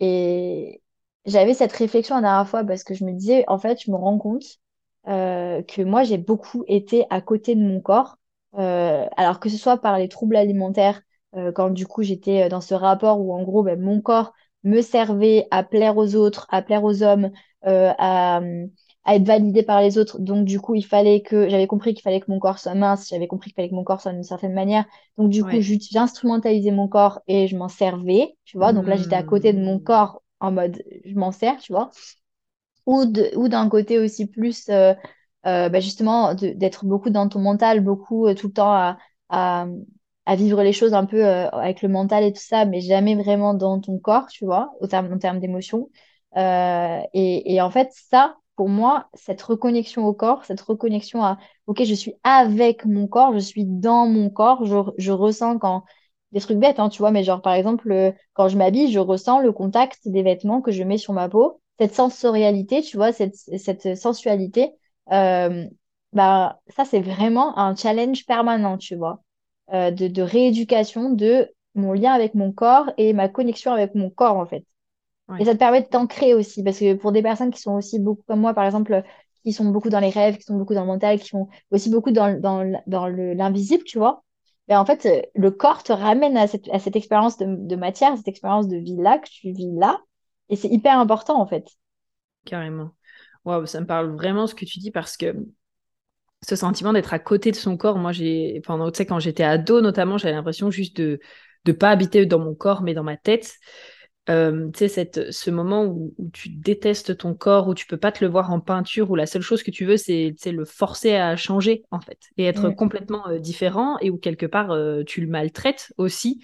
[0.01, 0.83] et
[1.27, 3.97] j'avais cette réflexion la dernière fois parce que je me disais, en fait, je me
[3.97, 4.45] rends compte
[5.09, 8.17] euh, que moi, j'ai beaucoup été à côté de mon corps.
[8.57, 11.03] Euh, alors que ce soit par les troubles alimentaires,
[11.55, 15.47] quand du coup j'étais dans ce rapport où en gros ben, mon corps me servait
[15.51, 17.31] à plaire aux autres, à plaire aux hommes,
[17.63, 18.41] à,
[19.05, 20.19] à être validé par les autres.
[20.19, 23.09] Donc, du coup, il fallait que, j'avais compris qu'il fallait que mon corps soit mince,
[23.11, 24.87] j'avais compris qu'il fallait que mon corps soit d'une certaine manière.
[25.19, 28.73] Donc, du coup, j'instrumentalisais mon corps et je m'en servais, tu vois.
[28.73, 29.85] Donc là, j'étais à côté de mon hmm.
[29.85, 31.91] corps en mode, je m'en sers, tu vois.
[32.87, 33.05] Ou,
[33.37, 34.95] ou d'un côté aussi plus, euh,
[35.47, 39.67] euh, bah, justement, d'être beaucoup dans ton mental, beaucoup euh, tout le temps à, à,
[40.27, 43.55] à, vivre les choses un peu avec le mental et tout ça, mais jamais vraiment
[43.55, 45.91] dans ton corps, tu vois, au terme, en termes d'émotion.
[46.37, 51.83] et, et en fait, ça, pour moi, cette reconnexion au corps, cette reconnexion à, OK,
[51.85, 55.85] je suis avec mon corps, je suis dans mon corps, je, je ressens quand,
[56.33, 58.99] des trucs bêtes, hein, tu vois, mais genre, par exemple, euh, quand je m'habille, je
[58.99, 63.13] ressens le contact des vêtements que je mets sur ma peau, cette sensorialité, tu vois,
[63.13, 64.73] cette, cette sensualité,
[65.13, 65.67] euh,
[66.13, 69.23] bah, ça, c'est vraiment un challenge permanent, tu vois,
[69.73, 74.11] euh, de, de rééducation de mon lien avec mon corps et ma connexion avec mon
[74.11, 74.65] corps, en fait.
[75.39, 77.99] Et ça te permet de t'ancrer aussi, parce que pour des personnes qui sont aussi
[77.99, 79.03] beaucoup comme moi, par exemple,
[79.43, 81.91] qui sont beaucoup dans les rêves, qui sont beaucoup dans le mental, qui sont aussi
[81.91, 84.23] beaucoup dans, dans, dans l'invisible, tu vois,
[84.69, 88.17] ben en fait, le corps te ramène à cette, à cette expérience de, de matière,
[88.17, 89.99] cette expérience de vie-là que tu vis là.
[90.51, 91.67] Et c'est hyper important, en fait.
[92.45, 92.91] Carrément.
[93.45, 95.35] Waouh, ça me parle vraiment ce que tu dis parce que
[96.47, 99.45] ce sentiment d'être à côté de son corps, moi, j'ai, pendant, tu sais, quand j'étais
[99.45, 101.21] ado, notamment, j'avais l'impression juste de
[101.67, 103.55] ne pas habiter dans mon corps, mais dans ma tête.
[104.31, 108.25] Euh, tu sais, ce moment où, tu détestes ton corps, où tu peux pas te
[108.25, 111.37] le voir en peinture, où la seule chose que tu veux, c'est le forcer à
[111.37, 115.27] changer, en fait, et être complètement euh, différent, et où quelque part, euh, tu le
[115.27, 116.43] maltraites aussi.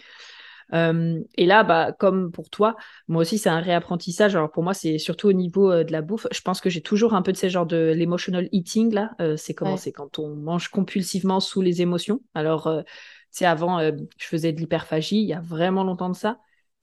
[0.73, 2.77] Et là, bah, comme pour toi,
[3.09, 4.37] moi aussi, c'est un réapprentissage.
[4.37, 6.27] Alors pour moi, c'est surtout au niveau de la bouffe.
[6.33, 9.11] Je pense que j'ai toujours un peu de ces genres de l'emotional eating, là.
[9.37, 9.77] c'est comment?
[9.77, 12.21] C'est quand on mange compulsivement sous les émotions.
[12.35, 12.93] Alors, tu
[13.31, 16.39] sais, avant, je faisais de l'hyperphagie, il y a vraiment longtemps de ça.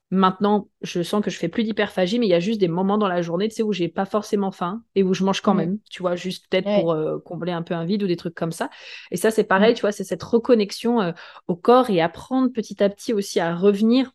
[0.10, 2.98] Maintenant, je sens que je fais plus d'hyperphagie, mais il y a juste des moments
[2.98, 5.54] dans la journée, tu sais, où j'ai pas forcément faim et où je mange quand
[5.54, 8.36] même, tu vois, juste peut-être pour euh, combler un peu un vide ou des trucs
[8.36, 8.70] comme ça.
[9.12, 11.12] Et ça, c'est pareil, tu vois, c'est cette reconnexion euh,
[11.48, 14.14] au corps et apprendre petit à petit aussi à revenir.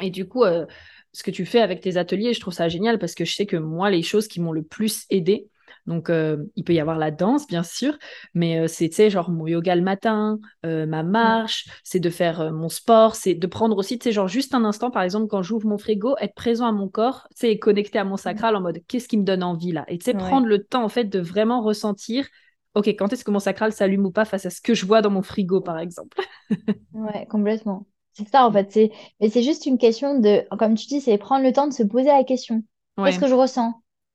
[0.00, 0.66] Et du coup, euh,
[1.12, 3.46] ce que tu fais avec tes ateliers, je trouve ça génial parce que je sais
[3.46, 5.48] que moi, les choses qui m'ont le plus aidé,
[5.86, 7.98] donc, euh, il peut y avoir la danse, bien sûr,
[8.32, 12.10] mais euh, c'est, tu sais, genre mon yoga le matin, euh, ma marche, c'est de
[12.10, 15.26] faire mon sport, c'est de prendre aussi, tu sais, genre juste un instant, par exemple,
[15.28, 18.56] quand j'ouvre mon frigo, être présent à mon corps, tu sais, connecté à mon sacral
[18.56, 19.84] en mode qu'est-ce qui me donne envie là?
[19.88, 22.26] Et tu sais, prendre le temps, en fait, de vraiment ressentir,
[22.74, 25.02] ok, quand est-ce que mon sacral s'allume ou pas face à ce que je vois
[25.02, 26.20] dans mon frigo, par exemple?
[26.92, 27.86] ouais, complètement.
[28.12, 28.70] C'est ça, en fait.
[28.72, 28.90] C'est...
[29.20, 31.82] Mais c'est juste une question de, comme tu dis, c'est prendre le temps de se
[31.82, 32.62] poser la question.
[33.02, 33.74] Qu'est-ce que je ressens?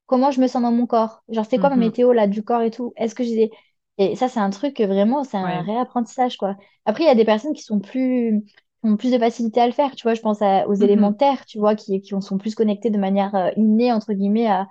[0.09, 1.23] Comment je me sens dans mon corps?
[1.29, 1.83] Genre, c'est quoi ma mhm.
[1.83, 2.93] météo là du corps et tout?
[2.97, 3.51] Est-ce que j'ai.
[3.99, 6.55] Et ça, c'est un truc vraiment, c'est un réapprentissage, quoi.
[6.85, 8.43] Après, il y a des personnes qui sont plus
[8.81, 10.15] ont plus de facilité à le faire, tu vois.
[10.15, 10.83] Je pense aux mhm.
[10.83, 14.67] élémentaires, tu vois, qui, qui sont plus connectés de manière euh, innée, entre guillemets, à,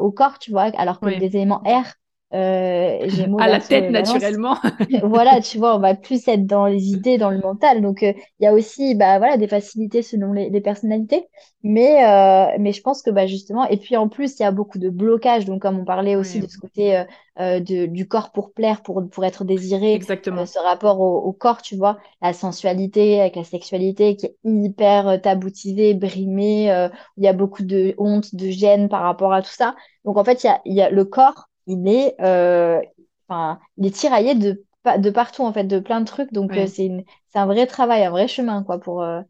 [0.00, 1.94] au corps, tu vois, alors que des éléments R,
[2.34, 3.06] euh,
[3.38, 4.56] à la tête naturellement.
[5.02, 7.82] voilà, tu vois, on va plus être dans les idées, dans le mental.
[7.82, 11.26] Donc, euh, il y a aussi bah, voilà, des facilités selon les, personnalités.
[11.62, 14.50] Mais, euh, mais je pense que bah, justement, et puis en plus, il y a
[14.50, 15.44] beaucoup de blocages.
[15.44, 17.04] Donc, comme on parlait aussi de ce côté
[17.38, 19.92] de, du corps pour plaire, pour, pour être désiré.
[19.92, 20.46] Exactement.
[20.46, 25.92] ce rapport au, corps, tu vois, la sensualité avec la sexualité qui est hyper taboutisée,
[25.92, 26.88] brimée.
[27.18, 29.74] il y a beaucoup de honte, de gêne par rapport à tout ça.
[30.06, 32.80] Donc, en fait, il y a, il y a le corps il est, euh,
[33.28, 34.64] enfin, il est tiraillé de,
[34.98, 36.32] de partout, en fait, de plein de trucs.
[36.32, 36.90] Donc, euh, c'est
[37.34, 39.22] un vrai travail, un vrai chemin, quoi, pour, euh,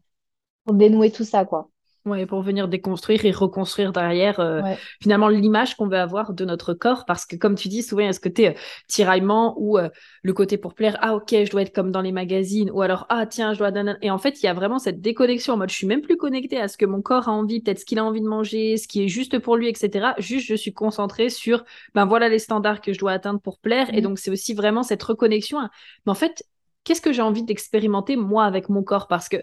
[0.65, 1.69] pour dénouer tout ça, quoi.
[2.05, 4.61] Ouais, pour venir déconstruire et reconstruire derrière euh,
[5.01, 7.05] finalement l'image qu'on veut avoir de notre corps.
[7.05, 8.53] Parce que comme tu dis, souvent il y a ce côté euh,
[8.89, 9.87] tiraillement ou euh,
[10.21, 13.05] le côté pour plaire, ah ok, je dois être comme dans les magazines, ou alors
[13.07, 13.71] ah tiens, je dois...
[14.01, 16.17] Et en fait, il y a vraiment cette déconnexion en mode je suis même plus
[16.17, 18.75] connectée à ce que mon corps a envie, peut-être ce qu'il a envie de manger,
[18.75, 20.07] ce qui est juste pour lui, etc.
[20.17, 21.63] Juste, je suis concentrée sur,
[21.95, 23.93] ben voilà les standards que je dois atteindre pour plaire.
[23.93, 24.03] Et mmh.
[24.03, 25.59] donc, c'est aussi vraiment cette reconnexion.
[26.05, 26.43] Mais en fait,
[26.83, 29.07] qu'est-ce que j'ai envie d'expérimenter moi avec mon corps?
[29.07, 29.37] Parce que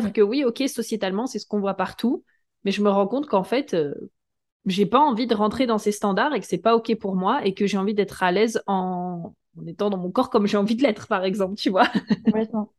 [0.00, 2.24] peut-être que oui, ok, sociétalement, c'est ce qu'on voit partout,
[2.64, 3.94] mais je me rends compte qu'en fait, euh,
[4.66, 7.44] j'ai pas envie de rentrer dans ces standards et que c'est pas ok pour moi
[7.46, 9.34] et que j'ai envie d'être à l'aise en...
[9.58, 11.88] en étant dans mon corps comme j'ai envie de l'être, par exemple, tu vois.
[12.24, 12.72] Complètement.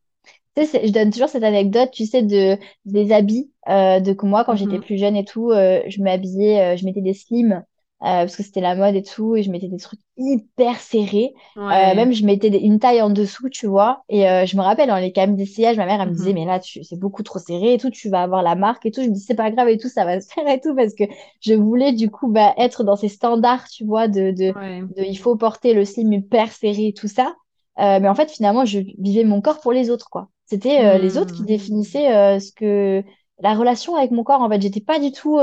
[0.56, 4.26] Tu sais, je donne toujours cette anecdote, tu sais, de des habits, euh, de que
[4.26, 4.80] moi, quand j'étais Mhm.
[4.80, 7.64] plus jeune et tout, euh, je m'habillais, euh, je mettais des slims,
[8.00, 11.34] parce que c'était la mode et tout, et je mettais des trucs hyper serrés.
[11.70, 11.94] Euh, Ouais.
[11.94, 14.04] même, je mettais des- une taille en dessous, tu vois.
[14.08, 16.34] Et euh, je me rappelle, dans les camions d'essayage, ma mère, elle me disait, Mhm.
[16.34, 19.02] mais là, c'est beaucoup trop serré et tout, tu vas avoir la marque et tout.
[19.02, 20.94] Je me dis, c'est pas grave et tout, ça va se faire et tout, parce
[20.94, 21.04] que
[21.40, 24.82] je voulais, du coup, bah, être dans ces standards, tu vois, de, de, Ouais.
[24.90, 27.34] de il faut porter le slim hyper serré et tout ça.
[27.78, 30.28] Euh, mais en fait, finalement, je vivais mon corps pour les autres, quoi.
[30.46, 31.46] C'était euh, les autres qui Hmm.
[31.46, 33.02] définissaient euh, ce que
[33.40, 34.40] la relation avec mon corps.
[34.40, 35.38] En fait, j'étais pas du tout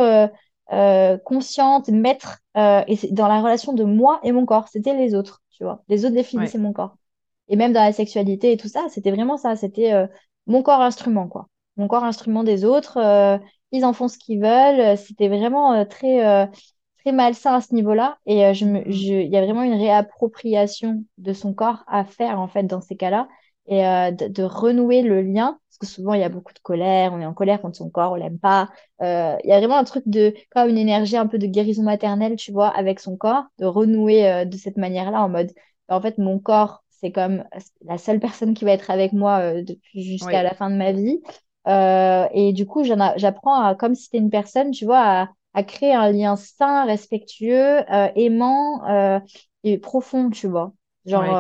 [0.72, 4.68] euh, consciente, maître, euh, et c'est dans la relation de moi et mon corps.
[4.70, 5.84] C'était les autres, tu vois.
[5.90, 6.54] Les autres Ouais.
[6.54, 6.98] définissaient mon corps.
[7.50, 9.56] Et même dans la sexualité et tout ça, c'était vraiment ça.
[9.56, 10.08] C'était euh,
[10.48, 11.48] mon corps instrument, quoi.
[11.78, 12.98] Mon corps instrument des autres.
[12.98, 13.38] euh,
[13.72, 14.98] ils en font ce qu'ils veulent.
[14.98, 16.48] C'était vraiment très,
[17.00, 18.18] très malsain à ce niveau-là.
[18.26, 18.92] Et je me, Mhm.
[18.92, 22.82] je, il y a vraiment une réappropriation de son corps à faire, en fait, dans
[22.82, 23.28] ces cas-là.
[23.68, 25.60] Et euh, de, de renouer le lien.
[25.70, 27.14] Parce que souvent, il y a beaucoup de colère.
[27.14, 28.70] On est en colère contre son corps, on l'aime pas.
[29.02, 31.84] Euh, il y a vraiment un truc de, comme une énergie un peu de guérison
[31.84, 35.52] maternelle, tu vois, avec son corps, de renouer euh, de cette manière-là, en mode
[35.90, 37.44] en fait, mon corps, c'est comme
[37.86, 41.22] la seule personne qui va être avec moi depuis jusqu'à la fin de ma vie.
[41.68, 46.12] Et du coup, j'apprends comme si c'était une personne, tu vois, à, à créer un
[46.12, 47.80] lien sain, respectueux,
[48.16, 48.82] aimant
[49.64, 50.74] et profond, tu vois.
[51.06, 51.38] Genre,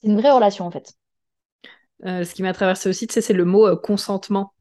[0.00, 0.94] c'est une vraie relation, en fait.
[2.06, 4.54] Euh, ce qui m'a traversé aussi, tu sais, c'est le mot euh, consentement.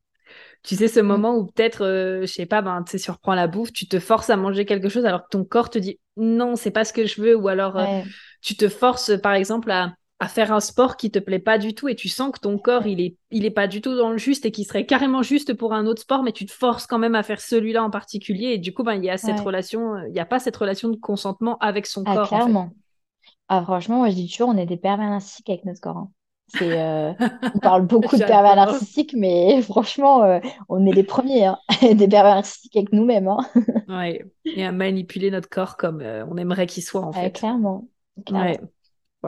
[0.64, 1.22] Tu sais, ce Mm.
[1.22, 4.00] moment où peut-être, euh, je sais pas, ben, tu sais, surprends la bouffe, tu te
[4.00, 6.94] forces à manger quelque chose alors que ton corps te dit non, c'est pas ce
[6.94, 10.52] que je veux, ou alors euh, Ouais, tu te forces, par exemple, à, à faire
[10.54, 13.02] un sport qui te plaît pas du tout et tu sens que ton corps, il
[13.02, 15.74] est, il est pas du tout dans le juste et qui serait carrément juste pour
[15.74, 18.58] un autre sport, mais tu te forces quand même à faire celui-là en particulier et
[18.60, 19.42] du coup, ben, il y a cette ouais.
[19.42, 22.60] relation, il n'y a pas cette relation de consentement avec son Ah, corps, en fait.
[22.60, 22.76] clairement.
[23.50, 25.98] Ah, franchement, moi, je dis toujours, on est des pervers narcissiques avec notre corps.
[25.98, 26.12] hein.
[26.62, 27.14] Euh,
[27.54, 32.08] on parle beaucoup de pervers narcissiques, mais franchement, euh, on est les premiers, hein, des
[32.08, 33.28] pervers narcissiques avec nous-mêmes.
[33.28, 33.38] hein.
[33.88, 34.24] Ouais.
[34.56, 37.32] Et à manipuler notre corps comme euh, on aimerait qu'il soit, en Ouais, fait.
[37.32, 37.88] clairement,
[38.30, 38.60] Ouais.
[38.60, 38.72] clairement.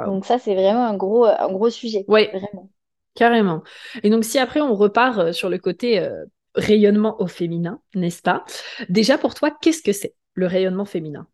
[0.05, 2.69] Donc ça, c'est vraiment un gros, un gros sujet, Ouais, vraiment.
[3.15, 3.63] carrément.
[4.03, 6.07] Et donc, si après on repart sur le côté
[6.55, 8.45] rayonnement au féminin, n'est-ce pas?
[8.89, 11.27] Déjà, pour toi, qu'est-ce que c'est le rayonnement féminin?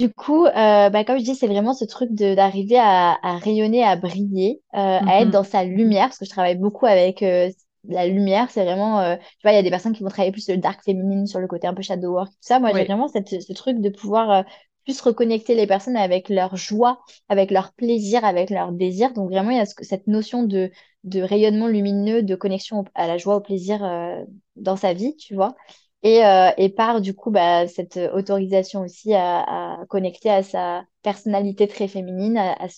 [0.00, 3.38] Du coup, euh, bah, comme je dis, c'est vraiment ce truc de d'arriver à, à
[3.38, 5.30] rayonner, à briller, euh, à être Mhm.
[5.30, 7.48] dans sa lumière, parce que je travaille beaucoup avec euh,
[7.88, 8.50] la lumière.
[8.50, 10.54] C'est vraiment, euh, tu vois, il y a des personnes qui vont travailler plus sur
[10.54, 12.58] le dark féminine, sur le côté un peu shadow work, tout ça.
[12.58, 14.42] Moi, j'ai vraiment cette, ce truc de pouvoir euh,
[14.84, 19.12] plus reconnecter les personnes avec leur joie, avec leur plaisir, avec leur désir.
[19.12, 20.72] Donc vraiment, il y a ce- cette notion de,
[21.04, 24.24] de rayonnement lumineux, de connexion au- à la joie, au plaisir euh,
[24.56, 25.54] dans sa vie, tu vois.
[26.04, 31.66] Et, euh, et par du coup bah, cette autorisation aussi à, connecter à sa personnalité
[31.66, 32.68] très féminine, à,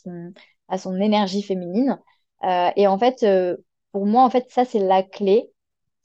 [0.79, 1.99] son, énergie féminine.
[2.45, 3.57] Euh, et en fait, euh,
[3.91, 5.51] pour moi, en fait, ça, c'est la clé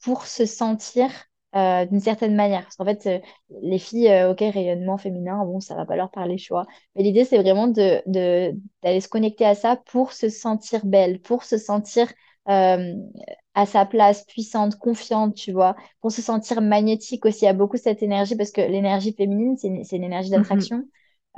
[0.02, 1.10] pour se sentir
[1.54, 2.62] d'une certaine manière.
[2.62, 3.22] Parce qu'en fait,
[3.62, 6.66] les filles, ok, rayonnement féminin, bon, ça va pas leur parler, vois.
[6.96, 8.02] Mais l'idée, c'est vraiment de,
[8.82, 12.08] d'aller se connecter à ça pour se sentir belle, pour se sentir
[13.54, 17.40] à sa place, puissante, confiante, tu vois pour se sentir magnétique aussi.
[17.42, 20.68] Il y a beaucoup cette énergie parce que l'énergie féminine, c'est une, énergie Mhm.
[20.70, 20.84] d'attraction.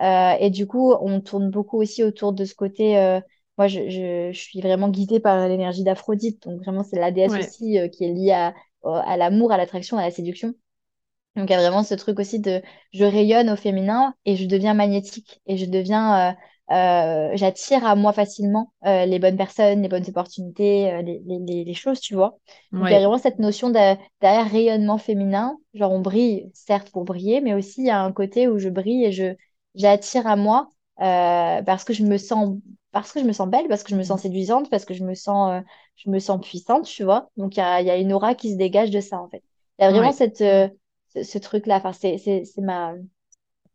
[0.00, 2.98] Euh, et du coup, on tourne beaucoup aussi autour de ce côté.
[2.98, 3.20] euh,
[3.58, 6.42] moi, je, je, je suis vraiment guidée par l'énergie d'Aphrodite.
[6.44, 9.56] Donc, vraiment, c'est la déesse Ouais, aussi euh, qui est liée à, à l'amour, à
[9.56, 10.54] l'attraction, à la séduction.
[11.36, 14.46] Donc, il y a vraiment ce truc aussi de je rayonne au féminin et je
[14.46, 16.36] deviens magnétique et je deviens,
[16.70, 21.64] euh, j'attire à moi facilement euh, les bonnes personnes, les bonnes opportunités, euh, les, les,
[21.64, 22.38] les- choses, tu vois.
[22.78, 25.58] Donc, il y a vraiment cette notion de- derrière rayonnement féminin.
[25.74, 28.68] Genre, on brille, certes, pour briller, mais aussi il y a un côté où je
[28.70, 29.34] brille et je,
[29.74, 32.56] j'attire à moi parce que je me sens,
[32.92, 35.04] parce que je me sens belle, parce que je me sens séduisante, parce que je
[35.04, 35.62] me sens,
[35.96, 37.30] je me sens puissante, tu vois.
[37.36, 39.28] Donc, il y a, il y a une aura qui se dégage de ça, en
[39.28, 39.42] fait.
[39.78, 40.70] Il y a vraiment ouais, cette, ce,
[41.22, 41.76] ce truc-là.
[41.76, 42.18] Enfin, c'est,
[42.58, 42.94] ma,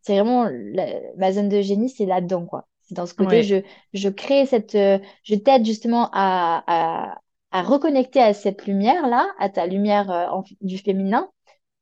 [0.01, 2.67] c'est vraiment la- ma zone de génie, c'est là-dedans, quoi.
[2.89, 3.43] C'est dans ce côté, ouais.
[3.43, 3.57] je,
[3.93, 7.21] je crée cette, euh, je t'aide justement à, à,
[7.51, 11.29] à reconnecter à cette lumière-là, à ta lumière euh, en- du féminin,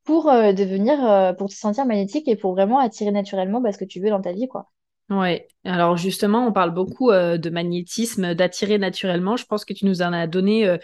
[0.06, 3.80] pour euh, devenir, euh, pour te sentir magnétique et pour vraiment attirer naturellement bah, ce
[3.80, 4.70] que tu veux dans ta vie, quoi.
[5.10, 5.48] Ouais.
[5.64, 9.38] Alors justement, on parle beaucoup euh, de magnétisme, d'attirer naturellement.
[9.38, 10.78] Je pense que tu nous en as donné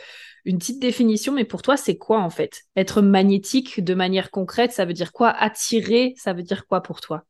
[0.45, 2.63] une petite définition, mais pour toi, c'est quoi en fait?
[2.77, 5.29] Être magnétique de manière concrète, ça veut dire quoi?
[5.29, 7.25] Attirer, ça veut dire quoi pour toi?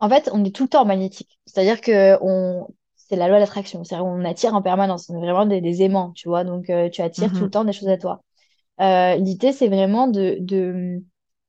[0.00, 1.38] En fait, on est tout le temps magnétique.
[1.46, 3.82] C'est-à-dire que on, c'est la loi de l'attraction.
[3.92, 5.10] On attire en permanence.
[5.10, 6.44] On est vraiment des, aimants, tu vois.
[6.44, 7.50] Donc, euh, tu attires tout le mhm.
[7.50, 8.22] temps des choses à toi.
[8.80, 11.02] Euh, l'idée, c'est vraiment de, de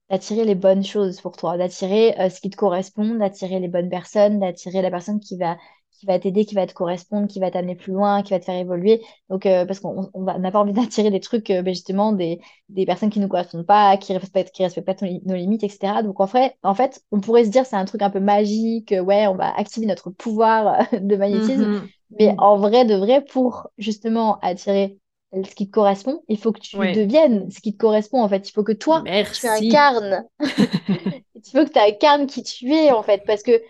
[0.09, 3.89] d'attirer les bonnes choses pour toi, d'attirer euh, ce qui te correspond, d'attirer les bonnes
[3.89, 5.57] personnes, d'attirer la personne qui va
[6.01, 8.45] qui va t'aider, qui va te correspondre, qui va t'amener plus loin, qui va te
[8.45, 9.03] faire évoluer.
[9.29, 12.87] Donc, euh, parce qu'on n'a pas envie d'attirer des trucs, euh, ben, justement, des, des
[12.87, 16.01] personnes qui ne nous correspondent pas, qui respectent, qui respectent pas nos limites, etc.
[16.03, 18.91] Donc, en fait, en fait, on pourrait se dire c'est un truc un peu magique,
[18.93, 21.75] euh, ouais, on va activer notre pouvoir de magnétisme.
[21.75, 21.89] Mm-hmm.
[22.19, 24.97] Mais en vrai, de vrai, pour justement attirer
[25.33, 28.49] ce qui te correspond, il faut que tu deviennes ce qui te correspond, en fait.
[28.49, 30.25] Il faut que toi, tu incarnes.
[30.39, 33.23] il faut que tu incarnes qui tu es, en fait.
[33.25, 33.61] Parce que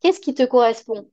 [0.00, 1.06] qu'est-ce qui te correspond?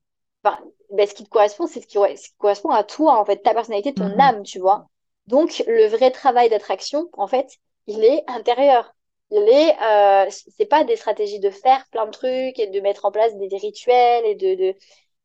[0.91, 1.97] Ben, ce qui te correspond, c'est ce qui,
[2.38, 4.19] correspond à toi, en fait, ta personnalité, ton mhm.
[4.19, 4.88] âme, tu vois.
[5.27, 8.93] Donc, le vrai travail d'attraction, en fait, il est intérieur.
[9.31, 13.05] Il est, euh, c'est pas des stratégies de faire plein de trucs et de mettre
[13.05, 14.75] en place des, rituels et de, de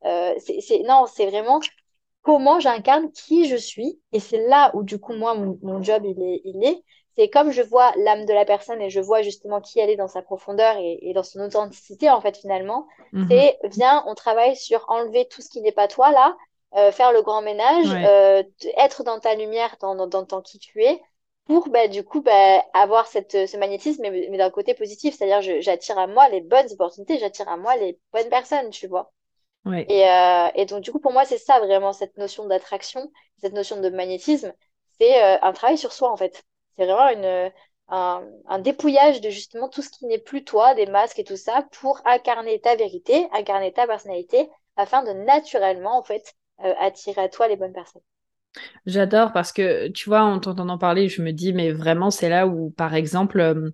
[0.06, 1.60] euh, c'est, non, c'est vraiment
[2.22, 4.00] comment j'incarne qui je suis.
[4.12, 6.82] Et c'est là où, du coup, moi, mon, mon job, il est, il est
[7.16, 9.96] c'est comme je vois l'âme de la personne et je vois justement qui elle est
[9.96, 13.26] dans sa profondeur et, dans son authenticité, en fait, finalement, mhm.
[13.30, 16.36] c'est viens, on travaille sur enlever tout ce qui n'est pas toi, là,
[16.76, 18.44] euh, faire le grand ménage, euh,
[18.76, 21.02] être dans ta lumière, dans, dans, qui tu es,
[21.46, 25.98] pour, bah, du coup, bah, avoir cette, ce magnétisme, mais, d'un côté positif, c'est-à-dire j'attire
[25.98, 29.10] à moi les bonnes opportunités, j'attire à moi les bonnes personnes, tu vois.
[29.66, 33.52] Et, euh, et, donc, du coup, pour moi, c'est ça vraiment, cette notion d'attraction, cette
[33.52, 34.54] notion de magnétisme,
[35.00, 36.44] c'est un travail sur soi, en fait.
[36.76, 37.52] C'est vraiment une,
[37.90, 41.66] un, dépouillage de justement tout ce qui n'est plus toi, des masques et tout ça,
[41.72, 47.28] pour incarner ta vérité, incarner ta personnalité, afin de naturellement, en fait, euh, attirer à
[47.28, 48.02] toi les bonnes personnes.
[48.86, 52.46] J'adore parce que, tu vois, en t'entendant parler, je me dis, mais vraiment, c'est là
[52.46, 53.70] où, par exemple, euh,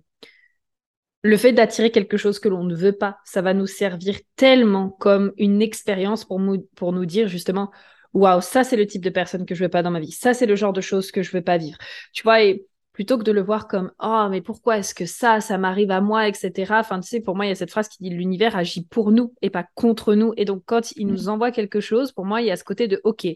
[1.23, 4.89] le fait d'attirer quelque chose que l'on ne veut pas, ça va nous servir tellement
[4.89, 6.41] comme une expérience pour,
[6.75, 7.71] pour nous dire justement,
[8.13, 10.33] waouh, ça c'est le type de personne que je veux pas dans ma vie, ça
[10.33, 11.77] c'est le genre de choses que je veux pas vivre.
[12.13, 12.65] Tu vois, et
[12.97, 16.01] plutôt que de le voir comme oh mais pourquoi est-ce que ça ça m'arrive à
[16.01, 18.55] moi etc enfin tu sais pour moi il y a cette phrase qui dit l'univers
[18.55, 21.29] agit pour nous et pas contre nous et donc quand il nous mm.
[21.29, 23.27] envoie quelque chose pour moi il y a ce côté de ok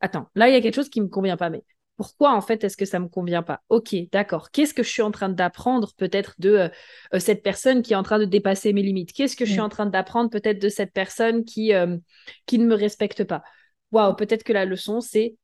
[0.00, 1.64] attends là il y a quelque chose qui me convient pas mais
[1.96, 3.60] pourquoi en fait est-ce que ça me convient pas?
[3.70, 4.52] Ok, d'accord.
[4.52, 6.68] Qu'est-ce que je suis en train d'apprendre peut-être de euh,
[7.12, 9.12] euh, cette personne qui est en train de dépasser mes limites?
[9.12, 9.64] Qu'est-ce que je suis mm.
[9.64, 11.96] en train d'apprendre peut-être de cette personne qui euh,
[12.46, 13.42] qui ne me respecte pas?
[13.90, 15.34] Waouh, peut-être que la leçon c'est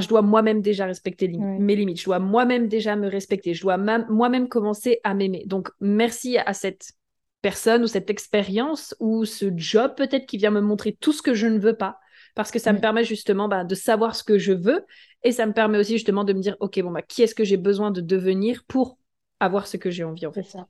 [0.00, 3.78] je dois moi-même déjà respecter mes limites, je dois moi-même déjà me respecter, je dois
[3.78, 5.44] moi-même commencer à m'aimer.
[5.46, 6.92] Donc, merci à cette
[7.40, 11.34] personne ou cette expérience ou ce job peut-être qui vient me montrer tout ce que
[11.34, 11.98] je ne veux pas,
[12.34, 14.84] parce que ça me permet justement bah, de savoir ce que je veux
[15.22, 17.44] et ça me permet aussi justement de me dire, ok, bon, bah, qui est-ce que
[17.44, 18.98] j'ai besoin de devenir pour
[19.40, 20.42] avoir ce que j'ai envie en fait?
[20.42, 20.66] ça.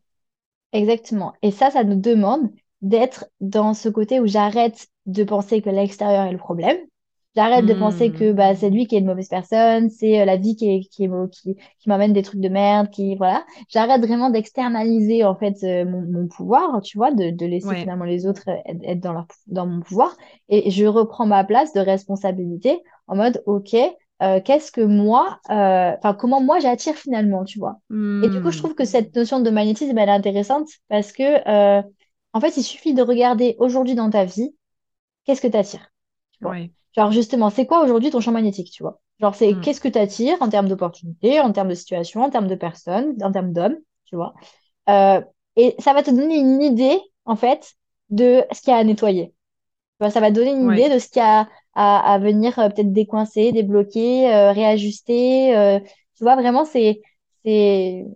[0.73, 1.33] Exactement.
[1.43, 2.51] Et ça, ça nous demande
[2.83, 6.79] d'être dans ce côté où j'arrête de penser que l'extérieur est le problème
[7.35, 10.37] J'arrête de penser que bah, c'est lui qui est une mauvaise personne, c'est euh, la
[10.37, 13.45] vie qui, est, qui, est, qui, qui m'amène des trucs de merde, qui voilà.
[13.69, 18.05] J'arrête vraiment d'externaliser en fait euh, mon, mon, pouvoir, tu vois, de, de laisser finalement
[18.05, 20.17] les autres être, dans, leur, dans mon pouvoir.
[20.49, 23.75] Et je reprends ma place de responsabilité en mode, ok,
[24.23, 27.79] euh, qu'est-ce que moi, enfin comment moi j'attire finalement, tu vois?
[28.21, 31.83] Et du coup, je trouve que cette notion de magnétisme, elle est intéressante parce que
[32.33, 34.55] en fait, il suffit de regarder aujourd'hui dans ta vie,
[35.25, 35.91] qu'est-ce que tu attires.
[36.43, 36.71] Ouais.
[36.97, 39.01] Genre, justement, c'est quoi aujourd'hui ton champ magnétique, tu vois?
[39.21, 39.61] Genre, c'est hmm.
[39.61, 43.17] qu'est-ce que tu attires en termes d'opportunités, en termes de situation, en termes de personnes,
[43.23, 44.35] en termes d'hommes, tu vois?
[44.89, 45.21] Euh,
[45.57, 47.75] et ça va te donner une idée, en fait,
[48.11, 49.35] de ce qu'il y a à nettoyer.
[50.01, 52.69] ça va te donner une idée de ce qu'il y a à, à venir euh,
[52.69, 55.81] peut-être décoincer, débloquer, euh, réajuster.
[56.17, 57.03] tu vois, vraiment, c'est,
[57.45, 58.07] c'est,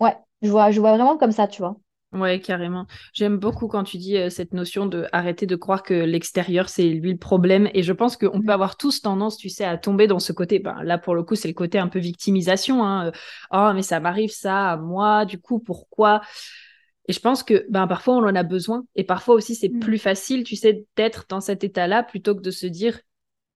[0.00, 1.76] ouais, je vois, je vois vraiment comme ça, tu vois.
[2.14, 2.86] Ouais, carrément.
[3.12, 6.84] J'aime beaucoup quand tu dis euh, cette notion de arrêter de croire que l'extérieur, c'est
[6.84, 7.68] lui le problème.
[7.74, 8.50] Et je pense qu'on peut mm.
[8.50, 10.60] avoir tous tendance, tu sais, à tomber dans ce côté.
[10.60, 12.84] Ben, là, pour le coup, c'est le côté un peu victimisation.
[12.86, 13.10] Hein.
[13.50, 16.20] Oh, mais ça m'arrive ça à moi, du coup, pourquoi?
[17.08, 18.84] Et je pense que ben, parfois, on en a besoin.
[18.94, 19.80] Et parfois aussi, c'est mm.
[19.80, 23.00] plus facile, tu sais, d'être dans cet état-là plutôt que de se dire,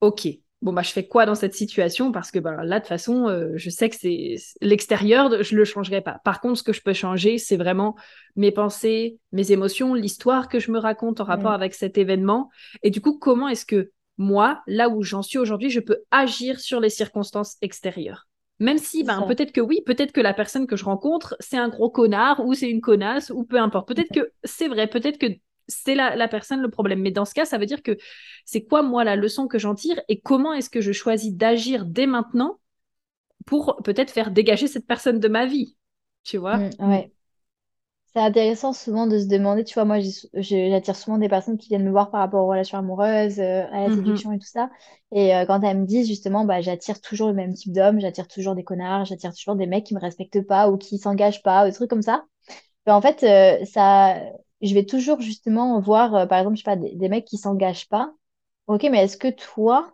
[0.00, 0.26] OK,
[0.62, 2.12] bon bah je fais quoi dans cette situation?
[2.12, 5.64] Parce que bah, là de toute façon euh, je sais que c'est l'extérieur je le
[5.64, 6.20] changerai pas.
[6.24, 7.96] Par contre ce que je peux changer c'est vraiment
[8.36, 12.50] mes pensées mes émotions l'histoire que je me raconte en rapport avec cet événement.
[12.82, 16.58] Et du coup comment est-ce que moi là où j'en suis aujourd'hui je peux agir
[16.60, 18.26] sur les circonstances extérieures?
[18.60, 21.68] Même si ben, peut-être que oui peut-être que la personne que je rencontre c'est un
[21.68, 23.86] gros connard ou c'est une connasse ou peu importe.
[23.86, 25.28] Peut-être que c'est vrai peut-être que
[25.68, 27.00] c'est la, personne le problème.
[27.00, 27.96] Mais dans ce cas, ça veut dire que
[28.44, 31.84] c'est quoi, moi, la leçon que j'en tire et comment est-ce que je choisis d'agir
[31.84, 32.58] dès maintenant
[33.46, 35.76] pour peut-être faire dégager cette personne de ma vie,
[36.24, 36.58] tu vois?
[36.58, 37.12] Mmh, Ouais.
[38.12, 39.98] c'est intéressant souvent de se demander, tu vois, moi
[40.34, 43.82] j'attire souvent des personnes qui viennent me voir par rapport aux relations amoureuses, euh, à
[43.82, 43.96] la mhm.
[43.96, 44.70] séduction et tout ça.
[45.12, 48.26] Et euh, quand elles me disent justement, bah, j'attire toujours le même type d'homme, j'attire
[48.28, 51.64] toujours des connards, j'attire toujours des mecs qui me respectent pas ou qui s'engagent pas,
[51.64, 52.24] ou des trucs comme ça.
[52.86, 54.16] Ben, en fait, euh, ça,
[54.62, 57.88] je vais toujours justement voir, par exemple, je sais pas, des, des mecs qui s'engagent
[57.88, 58.12] pas.
[58.66, 59.92] Ok, mais est-ce que toi,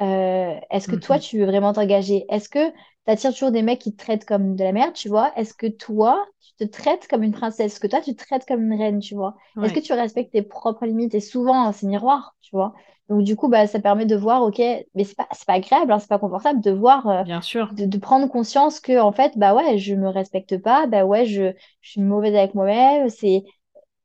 [0.00, 1.22] est-ce que toi, mhm.
[1.22, 2.24] tu veux vraiment t'engager?
[2.28, 2.72] Est-ce que
[3.04, 5.32] t'attires toujours des mecs qui te traitent comme de la merde, tu vois?
[5.36, 7.72] Est-ce que toi, tu te traites comme une princesse?
[7.72, 9.36] Est-ce que toi, tu te traites comme une reine, tu vois?
[9.62, 11.14] Est-ce que tu respectes tes propres limites?
[11.14, 12.74] Et souvent, c'est miroir, tu vois?
[13.08, 15.98] Donc, du coup, bah, ça permet de voir, OK, mais c'est pas, pas agréable, hein,
[15.98, 17.72] c'est pas confortable de voir, euh, Bien sûr.
[17.72, 21.52] De, prendre conscience que, en fait, bah ouais, je me respecte pas, bah ouais, je,
[21.80, 23.08] je suis mauvaise avec moi-même.
[23.08, 23.44] C'est,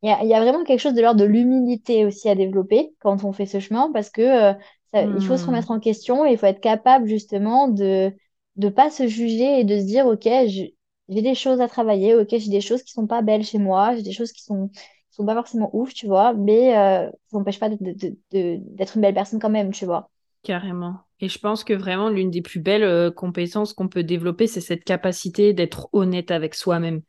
[0.05, 2.93] il y a, y a, vraiment quelque chose de l'ordre de l'humilité aussi à développer
[2.99, 4.53] quand on fait ce chemin parce que euh,
[4.93, 5.47] il faut se hmm.
[5.47, 8.13] remettre en question et il faut être capable justement de
[8.55, 10.75] de pas se juger et de se dire, OK, j'ai
[11.09, 14.01] des choses à travailler, OK, j'ai des choses qui sont pas belles chez moi, j'ai
[14.01, 14.69] des choses qui sont,
[15.11, 19.39] sont pas forcément ouf, tu vois, mais euh, ça n'empêche pas d'être une belle personne
[19.39, 20.09] quand même, tu vois.
[20.43, 20.95] Carrément.
[21.19, 24.61] Et je pense que vraiment, l'une des plus belles euh, compétences qu'on peut développer, c'est
[24.61, 27.01] cette capacité d'être honnête avec soi-même.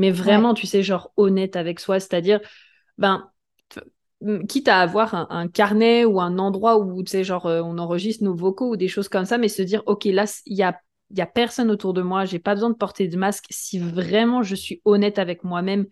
[0.00, 2.40] Mais vraiment, tu sais, genre honnête avec soi, c'est-à-dire,
[2.96, 3.30] ben,
[4.48, 8.24] quitte à avoir un, carnet ou un endroit où, tu sais, genre, euh, on enregistre
[8.24, 10.80] nos vocaux ou des choses comme ça, mais se dire, OK, là, il y a
[11.10, 13.46] il n'y a personne autour de moi, j'ai pas besoin de porter de masque.
[13.50, 15.86] Si vraiment je suis honnête avec moi-même,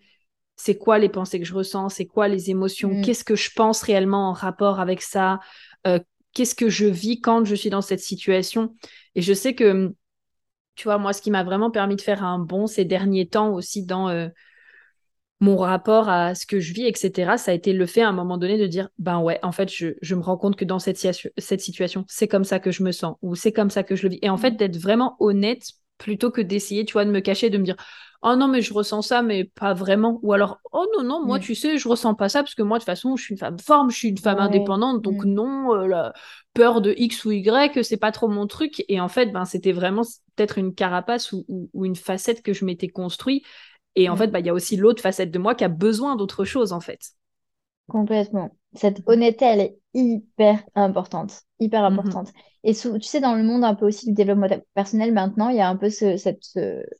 [0.55, 3.01] c'est quoi les pensées que je ressens, c'est quoi les émotions, mm.
[3.01, 5.39] qu'est-ce que je pense réellement en rapport avec ça,
[5.87, 5.99] euh,
[6.33, 8.75] qu'est-ce que je vis quand je suis dans cette situation?
[9.15, 9.93] Et je sais que,
[10.79, 13.53] tu vois, moi, ce qui m'a vraiment permis de faire un bon ces derniers temps
[13.53, 14.29] aussi dans euh,
[15.41, 18.13] mon rapport à ce que je vis, etc., ça a été le fait à un
[18.13, 20.97] moment donné de dire, ben ouais, en fait, je, me rends compte que dans cette,
[21.37, 24.03] cette situation, c'est comme ça que je me sens, ou c'est comme ça que je
[24.03, 24.19] le vis.
[24.21, 24.55] Et en fait, mmh.
[24.55, 25.63] d'être vraiment honnête
[25.97, 27.75] plutôt que d'essayer, tu vois, de me cacher, de me dire,
[28.21, 30.19] oh non, mais je ressens ça, mais pas vraiment.
[30.23, 31.41] Ou alors, oh non, non, moi, mmh.
[31.41, 33.39] tu sais, je ressens pas ça, parce que moi, de toute façon, je suis une
[33.39, 35.29] femme forme, je suis une femme indépendante, donc mmh.
[35.29, 36.13] non, euh, la
[36.53, 38.83] peur de X ou Y, c'est pas trop mon truc.
[38.87, 40.03] Et en fait, ben, c'était vraiment
[40.35, 43.43] peut-être une carapace ou, ou, une facette que je m'étais construit
[43.95, 46.15] et en fait, bah, il y a aussi l'autre facette de moi qui a besoin
[46.15, 47.11] d'autre chose, en fait.
[47.87, 48.55] Complètement.
[48.73, 51.41] Cette honnêteté, elle est hyper importante.
[51.59, 51.93] Hyper mm-hmm.
[51.93, 52.29] importante.
[52.63, 55.61] Et tu sais, dans le monde un peu aussi du développement personnel, maintenant, il y
[55.61, 56.43] a un peu cette,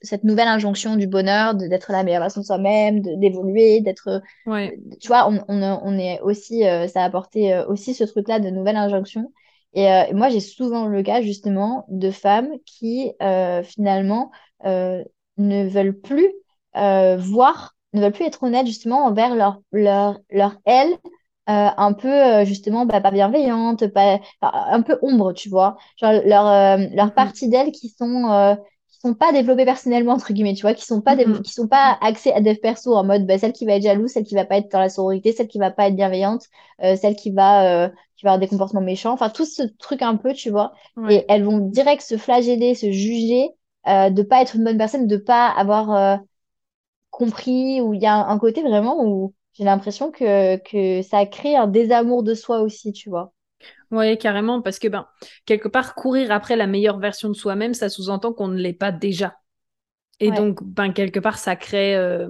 [0.02, 4.22] cette nouvelle injonction du bonheur, d'être la meilleure version de soi-même, d'évoluer, d'être.
[4.46, 6.66] Tu vois, on, on, est aussi.
[6.66, 9.34] Euh, ça a apporté euh, aussi ce truc-là de nouvelle injonction.
[9.74, 13.12] Et euh, moi, j'ai souvent le cas, justement, de femmes qui,
[13.64, 14.32] finalement,
[14.64, 16.32] ne veulent plus
[16.76, 20.98] euh, voir, ne veulent plus être honnêtes justement envers leur, leur, leur elle,
[21.50, 25.78] euh, un peu euh, justement bah, pas bienveillante, pas, un peu ombre, tu vois.
[25.98, 27.12] Genre leur, leur mm.
[27.16, 31.02] partie d'elles qui sont qui sont pas développées personnellement entre guillemets, tu vois, qui sont
[31.02, 31.42] pas mm-hmm.
[31.42, 34.12] qui sont pas axées à dev perso en mode bah, celle qui va être jalouse,
[34.12, 36.44] celle qui va pas être dans la sororité, celle qui va pas être bienveillante,
[36.80, 40.34] celle qui va qui va avoir des comportements méchants, enfin tout ce truc un peu,
[40.34, 40.74] tu vois.
[41.10, 43.50] Et elles vont direct se flageller, se juger
[43.88, 46.20] de pas être une bonne personne, de pas avoir
[47.10, 51.58] compris, où il y a un, côté vraiment où j'ai l'impression que, que ça crée
[51.58, 53.34] un désamour de soi aussi, tu vois.
[53.92, 55.06] Oui, carrément, parce que ben,
[55.46, 58.94] quelque part, courir après la meilleure version de soi-même, ça sous-entend qu'on ne l'est pas
[58.94, 59.36] déjà.
[60.22, 62.30] Et donc, ben, quelque part, ça crée euh,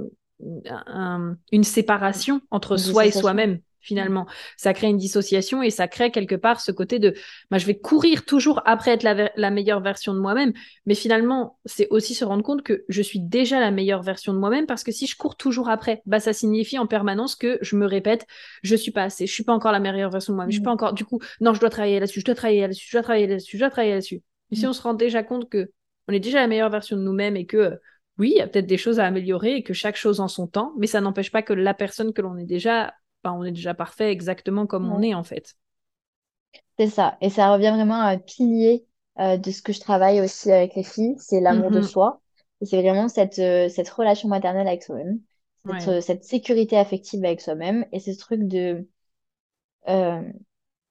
[1.52, 4.28] une séparation entre soi et soi-même finalement.
[4.58, 7.14] Ça crée une dissociation et ça crée quelque part ce côté de
[7.52, 10.54] bah, je vais courir toujours après être la, meilleure version de moi-même.
[10.86, 14.40] Mais finalement, c'est aussi se rendre compte que je suis déjà la meilleure version de
[14.40, 17.76] moi-même parce que si je cours toujours après, bah, ça signifie en permanence que je
[17.76, 18.26] me répète,
[18.64, 20.64] je suis pas assez, je suis pas encore la meilleure version de moi-même, je suis
[20.64, 20.74] pas mm.
[20.74, 23.28] encore, du coup, non, je dois travailler là-dessus, je dois travailler là-dessus, je dois travailler
[23.28, 24.22] là-dessus, je dois travailler là-dessus.
[24.52, 24.70] Mais si mm.
[24.70, 25.72] on se rend déjà compte que
[26.08, 27.80] on est déjà la meilleure version de nous-mêmes et que
[28.18, 30.48] oui, il y a peut-être des choses à améliorer et que chaque chose en son
[30.48, 32.94] temps, mais ça n'empêche pas que la personne que l'on est déjà
[33.24, 35.56] on est déjà parfait exactement comme on est en fait.
[36.78, 37.18] C'est ça.
[37.22, 38.86] Et ça revient vraiment à un pilier
[39.20, 41.84] euh, de ce que je travaille aussi avec les filles, c'est l'amour de mhm.
[41.84, 42.22] soi.
[42.62, 45.20] Et c'est vraiment cette, euh, cette relation maternelle avec soi-même,
[45.66, 48.88] cette, euh, cette, sécurité affective avec soi-même et ce truc de...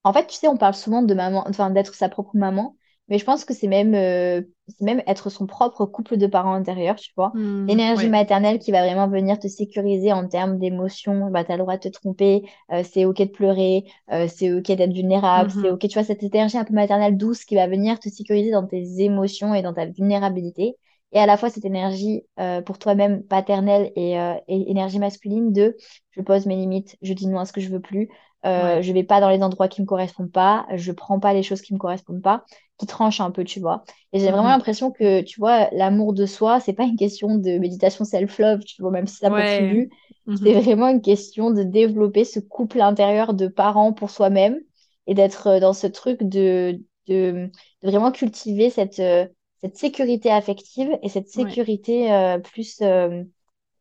[0.05, 2.77] En fait, tu sais, on parle souvent de maman, enfin d'être sa propre maman,
[3.09, 4.43] mais je pense que c'est même, euh,
[4.81, 7.33] même être son propre couple de parents intérieurs, tu vois.
[7.35, 11.31] Mmh, L'énergie maternelle qui va vraiment venir te sécuriser en termes d'émotions.
[11.31, 12.43] Bah, tu as le droit de te tromper,
[12.73, 16.05] euh, c'est OK de pleurer, euh, c'est OK d'être vulnérable, c'est mmh OK, tu vois,
[16.05, 19.63] cette énergie un peu maternelle douce qui va venir te sécuriser dans tes émotions et
[19.63, 20.77] dans ta vulnérabilité.
[21.13, 22.27] Et à la fois cette énergie
[22.67, 25.75] pour toi-même paternelle et, et, énergie masculine de
[26.11, 28.11] je pose mes limites, je dis non à ce que je veux plus,
[28.47, 31.43] euh, je vais pas dans les endroits qui me correspondent pas, je prends pas les
[31.43, 32.45] choses qui me correspondent pas,
[32.79, 33.85] qui tranchent un peu, tu vois.
[34.13, 34.51] Et j'ai vraiment mhm.
[34.51, 38.81] l'impression que, tu vois, l'amour de soi, c'est pas une question de méditation self-love, tu
[38.81, 39.91] vois, même si ça contribue,
[40.27, 40.37] mhm.
[40.37, 44.61] c'est vraiment une question de développer ce couple intérieur de parents pour soi-même
[45.07, 47.51] et d'être euh, dans ce truc de, de,
[47.83, 49.27] vraiment cultiver cette, euh,
[49.61, 52.77] cette sécurité affective et cette sécurité euh, plus,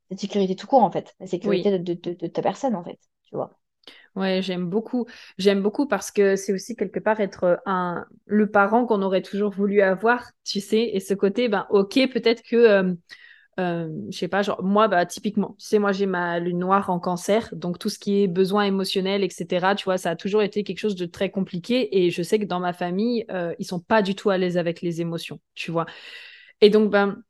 [0.09, 2.97] cette sécurité tout court, en fait, la sécurité de, de, de ta personne, en fait,
[3.23, 3.51] tu vois.
[4.15, 5.05] Ouais, j'aime beaucoup.
[5.37, 9.51] J'aime beaucoup parce que c'est aussi quelque part être un le parent qu'on aurait toujours
[9.51, 10.89] voulu avoir, tu sais.
[10.93, 12.93] Et ce côté, ben ok, peut-être que euh,
[13.59, 16.89] euh, je sais pas, genre moi, bah typiquement, tu sais, moi j'ai ma lune noire
[16.91, 19.75] en cancer, donc tout ce qui est besoin émotionnel, etc.
[19.75, 21.97] Tu vois, ça a toujours été quelque chose de très compliqué.
[22.05, 24.57] Et je sais que dans ma famille, euh, ils sont pas du tout à l'aise
[24.57, 25.85] avec les émotions, tu vois.
[26.61, 27.23] Et donc ben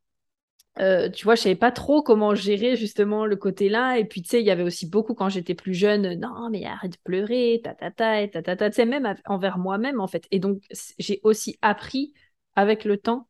[0.79, 3.97] euh, tu vois, je savais pas trop comment gérer justement le côté-là.
[3.97, 6.65] Et puis, tu sais, il y avait aussi beaucoup quand j'étais plus jeune, non, mais
[6.65, 10.07] arrête de pleurer, ta ta ta, ta ta ta, tu sais, même envers moi-même en
[10.07, 10.25] fait.
[10.31, 10.61] Et donc,
[10.99, 12.13] j'ai aussi appris
[12.55, 13.27] avec le temps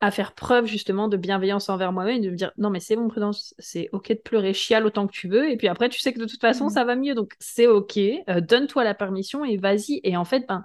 [0.00, 3.08] à faire preuve justement de bienveillance envers moi-même, de me dire non mais c'est bon
[3.08, 6.14] Prudence, c'est ok de pleurer, chiale autant que tu veux, et puis après tu sais
[6.14, 6.70] que de toute façon mmh.
[6.70, 10.00] ça va mieux, donc c'est ok, euh, donne-toi la permission et vas-y.
[10.02, 10.64] Et en fait, ben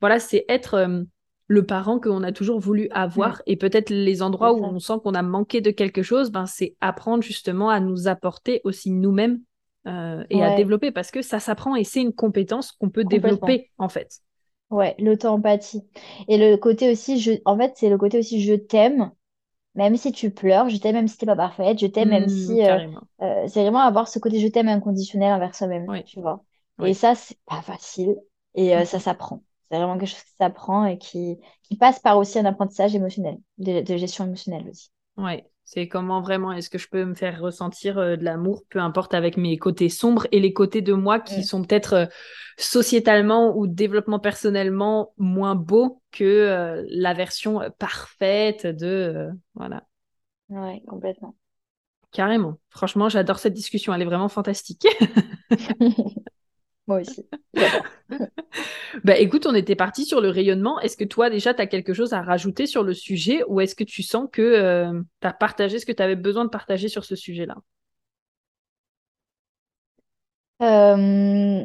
[0.00, 1.02] voilà, c'est être euh,
[1.48, 3.42] le parent qu'on a toujours voulu avoir.
[3.46, 6.76] Et peut-être les endroits où on sent qu'on a manqué de quelque chose, ben, c'est
[6.80, 9.40] apprendre justement à nous apporter aussi nous-mêmes
[9.86, 13.70] euh, et à développer parce que ça s'apprend et c'est une compétence qu'on peut développer
[13.78, 14.20] en fait.
[14.70, 15.82] Ouais, l'auto-empathie.
[16.28, 17.32] Et le côté aussi, je...
[17.46, 19.10] en fait, c'est le côté aussi je t'aime,
[19.74, 22.28] même si tu pleures, je t'aime même si t'es pas parfaite, je t'aime même mmh,
[22.28, 22.62] si.
[22.62, 22.78] Euh,
[23.22, 26.44] euh, c'est vraiment avoir ce côté je t'aime inconditionnel envers soi-même, tu vois.
[26.84, 28.16] Et ça, c'est pas facile
[28.54, 28.84] et mmh.
[28.84, 29.42] ça s'apprend.
[29.70, 33.38] C'est vraiment quelque chose qui s'apprend et qui, qui passe par aussi un apprentissage émotionnel,
[33.58, 34.90] de, gestion émotionnelle aussi.
[35.16, 38.78] Ouais, c'est comment vraiment est-ce que je peux me faire ressentir euh, de l'amour, peu
[38.78, 41.42] importe avec mes côtés sombres et les côtés de moi qui mm.
[41.42, 42.06] sont peut-être euh,
[42.56, 49.84] sociétalement ou développement personnellement moins beaux que euh, la version parfaite de voilà.
[50.48, 51.36] Ouais, complètement.
[52.10, 52.58] Carrément.
[52.70, 53.92] Franchement, j'adore cette discussion.
[53.92, 54.86] Elle est vraiment fantastique.
[56.88, 57.28] Moi aussi.
[59.04, 60.80] bah écoute, on était parti sur le rayonnement.
[60.80, 63.74] Est-ce que toi déjà tu as quelque chose à rajouter sur le sujet ou est-ce
[63.74, 66.88] que tu sens que euh, tu as partagé ce que tu avais besoin de partager
[66.88, 67.56] sur ce sujet-là?
[70.62, 71.64] Euh,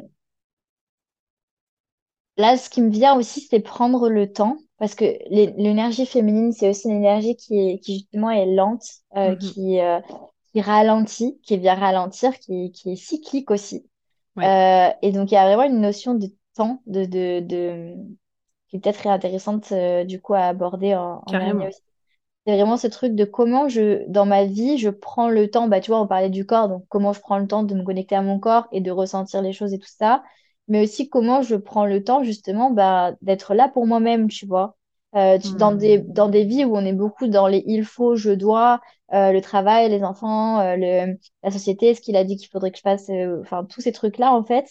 [2.35, 6.67] Là, ce qui me vient aussi, c'est prendre le temps parce que l'énergie féminine, c'est
[6.67, 8.83] aussi une énergie qui, qui justement est lente,
[9.15, 9.37] euh, mm-hmm.
[9.37, 9.79] qui,
[10.51, 13.85] qui ralentit, qui vient ralentir, qui, qui est cyclique aussi.
[14.39, 17.95] Euh, et donc, il y a vraiment une notion de temps de, de, de...
[18.67, 21.79] qui est peut-être intéressante euh, du coup à aborder en, en aussi.
[22.45, 25.79] C'est vraiment ce truc de comment je, dans ma vie, je prends le temps, bah,
[25.79, 28.15] tu vois, on parlait du corps, donc comment je prends le temps de me connecter
[28.15, 30.23] à mon corps et de ressentir les choses et tout ça,
[30.67, 34.75] mais aussi comment je prends le temps justement bah, d'être là pour moi-même, tu vois.
[35.15, 36.11] Euh, dans, des, hmm.
[36.11, 38.81] dans des vies où on est beaucoup dans les il faut, je dois,
[39.13, 40.77] euh, le travail, les enfants, euh,
[41.43, 43.09] la société, ce qu'il a dit qu'il faudrait que je fasse,
[43.41, 44.67] enfin tous ces trucs-là en fait,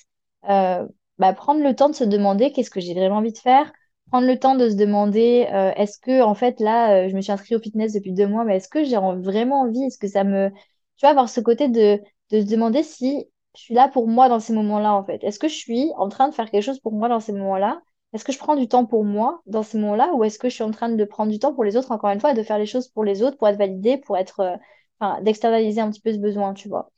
[1.18, 3.72] bah, prendre le temps de se demander qu'est-ce que j'ai vraiment envie de faire,
[4.10, 7.56] prendre le temps de se demander est-ce que en fait là je me suis inscrite
[7.58, 10.50] au fitness depuis deux mois, mais est-ce que j'ai vraiment envie, est-ce que ça me,
[10.50, 13.26] tu vois, avoir ce côté de, de se demander si
[13.56, 16.08] je suis là pour moi dans ces moments-là en fait, est-ce que je suis en
[16.08, 17.82] train de faire quelque chose pour moi dans ces moments-là?
[18.12, 20.54] Est-ce que je prends du temps pour moi dans ces moments-là ou est-ce que je
[20.54, 22.42] suis en train de prendre du temps pour les autres, encore une fois, et de
[22.42, 24.56] faire les choses pour les autres, pour être validée, pour être, euh,
[25.00, 26.90] enfin, d'externaliser un petit peu ce besoin, tu vois?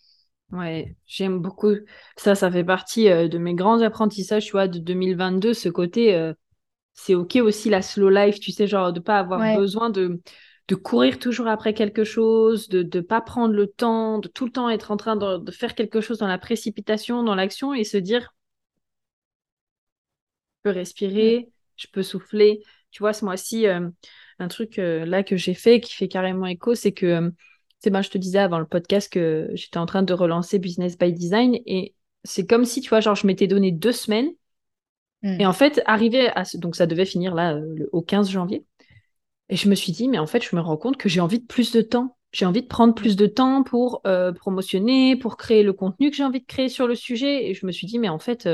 [0.52, 1.74] Ouais, j'aime beaucoup.
[2.16, 6.14] Ça, ça fait partie euh, de mes grands apprentissages, tu vois, de 2022, ce côté,
[6.14, 6.32] euh,
[6.94, 10.20] c'est OK aussi la slow life, tu sais, genre de pas avoir besoin de,
[10.68, 14.52] de courir toujours après quelque chose, de ne pas prendre le temps, de tout le
[14.52, 17.84] temps être en train de, de faire quelque chose dans la précipitation, dans l'action et
[17.84, 18.34] se dire,
[20.64, 22.64] peux respirer, je peux souffler.
[22.90, 23.88] Tu vois, ce mois-ci, euh,
[24.38, 27.30] un truc euh, là que j'ai fait qui fait carrément écho, c'est que, euh,
[27.78, 30.98] c'est ben, je te disais avant le podcast que j'étais en train de relancer Business
[30.98, 31.94] by Design et
[32.24, 34.30] c'est comme si, tu vois, genre, je m'étais donné deux semaines.
[35.22, 35.38] Hmm.
[35.38, 37.60] Et en fait, arrivé à donc ça devait finir là
[37.92, 38.64] au 15 janvier.
[39.50, 41.40] Et je me suis dit, mais en fait, je me rends compte que j'ai envie
[41.40, 42.16] de plus de temps.
[42.32, 44.00] J'ai envie de prendre plus de temps pour
[44.40, 47.50] promotionner, pour créer le contenu que j'ai envie de créer sur le sujet.
[47.50, 48.48] Et je me suis dit, mais en fait,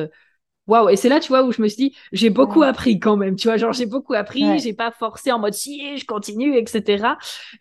[0.71, 3.17] waouh et c'est là tu vois où je me suis dit j'ai beaucoup appris quand
[3.17, 6.57] même tu vois genre j'ai beaucoup appris j'ai pas forcé en mode si je continue
[6.57, 7.09] etc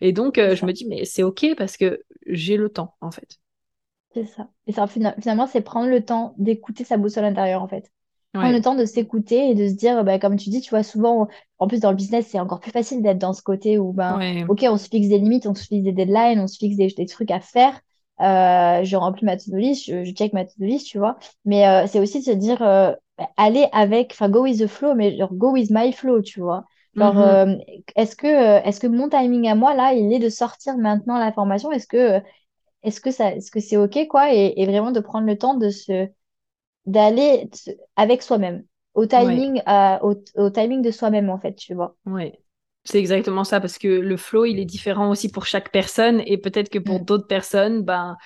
[0.00, 3.10] et donc euh, je me dis mais c'est ok parce que j'ai le temps en
[3.10, 3.38] fait.
[4.12, 4.48] C'est ça.
[4.66, 7.90] Et ça finalement c'est prendre le temps d'écouter sa boussole intérieure en fait.
[8.32, 10.84] Prendre le temps de s'écouter et de se dire bah, comme tu dis tu vois
[10.84, 11.26] souvent
[11.58, 14.44] en plus dans le business c'est encore plus facile d'être dans ce côté où ben
[14.48, 16.88] ok on se fixe des limites on se fixe des deadlines on se fixe des,
[16.88, 17.80] des trucs à faire
[18.20, 21.16] je remplis ma to-do list, je, check ma to-do list, tu vois.
[21.44, 22.62] Mais c'est aussi de se dire,
[23.36, 26.64] aller avec, enfin, go with the flow, mais genre, go with my flow, tu vois.
[26.96, 27.60] Genre, mhm.
[27.94, 28.26] est-ce que,
[28.66, 32.20] est-ce que mon timing à moi, là, il est de sortir maintenant l'information Est-ce que,
[32.82, 34.32] est-ce que ça, est-ce que c'est OK, quoi?
[34.32, 36.08] Et, vraiment de prendre le temps de se,
[36.86, 37.48] d'aller
[37.96, 38.64] avec soi-même,
[38.94, 39.62] au timing,
[40.02, 41.96] au, timing de soi-même, en fait, tu vois.
[42.06, 42.32] Oui.
[42.84, 46.38] C'est exactement ça, parce que le flow, il est différent aussi pour chaque personne, et
[46.38, 47.04] peut-être que pour mm.
[47.04, 48.16] d'autres personnes, ben,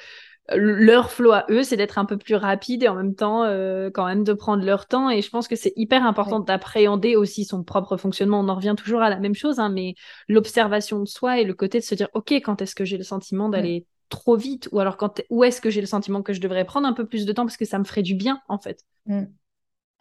[0.53, 3.91] leur flow à eux, c'est d'être un peu plus rapide et en même temps, euh,
[3.91, 5.09] quand même, de prendre leur temps.
[5.09, 8.41] Et je pense que c'est hyper important d'appréhender aussi son propre fonctionnement.
[8.41, 9.95] On en revient toujours à la même chose, hein, mais
[10.29, 13.05] l'observation de soi et le côté de se dire, OK, quand est-ce que j'ai le
[13.05, 14.69] sentiment d'aller trop vite?
[14.71, 17.07] Ou alors quand où est-ce que j'ai le sentiment que je devrais prendre un peu
[17.07, 17.47] plus de temps?
[17.47, 18.85] Parce que ça me ferait du bien en fait.
[19.07, 19.25] Mm.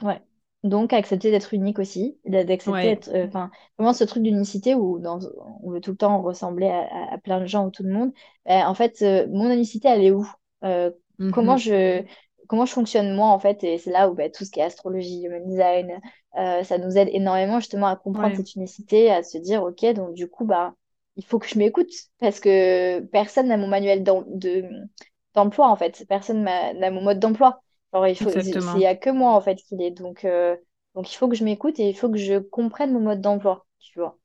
[0.01, 0.21] Ouais.
[0.63, 5.19] Donc accepter d'être unique aussi, d'accepter d'être, euh, enfin vraiment ce truc d'unicité où dans,
[5.61, 8.13] on veut tout le temps ressembler à, plein de gens ou tout le monde.
[8.45, 10.25] Ben, en fait, euh, mon unicité elle est où?
[10.63, 10.91] Euh,
[11.31, 11.59] Comment mm-hmm.
[11.59, 12.03] je
[12.47, 13.63] comment je fonctionne moi en fait?
[13.63, 15.99] Et c'est là où ben, tout ce qui est astrologie, human design,
[16.33, 20.27] ça nous aide énormément justement à comprendre cette unicité, à se dire ok donc du
[20.27, 20.73] coup bah
[21.15, 26.05] il faut que je m'écoute parce que personne n'a mon manuel d'emploi en fait.
[26.07, 27.61] Personne n'a mon mode d'emploi.
[28.07, 29.91] Il faut, il n'y a que moi en fait qu'il est.
[29.91, 30.55] Donc, euh,
[30.95, 33.65] donc il faut que je m'écoute et il faut que je comprenne mon mode d'emploi,
[33.79, 34.17] tu vois.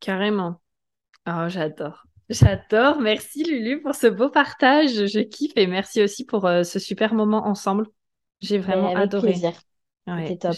[0.00, 0.60] Carrément.
[1.26, 2.04] Oh, j'adore.
[2.28, 3.00] J'adore.
[3.00, 5.06] Merci Lulu pour ce beau partage.
[5.06, 7.86] Je kiffe et merci aussi pour euh, ce super moment ensemble.
[8.40, 9.32] J'ai vraiment avec adoré.
[9.32, 9.52] Plaisir.
[10.06, 10.56] C'était top.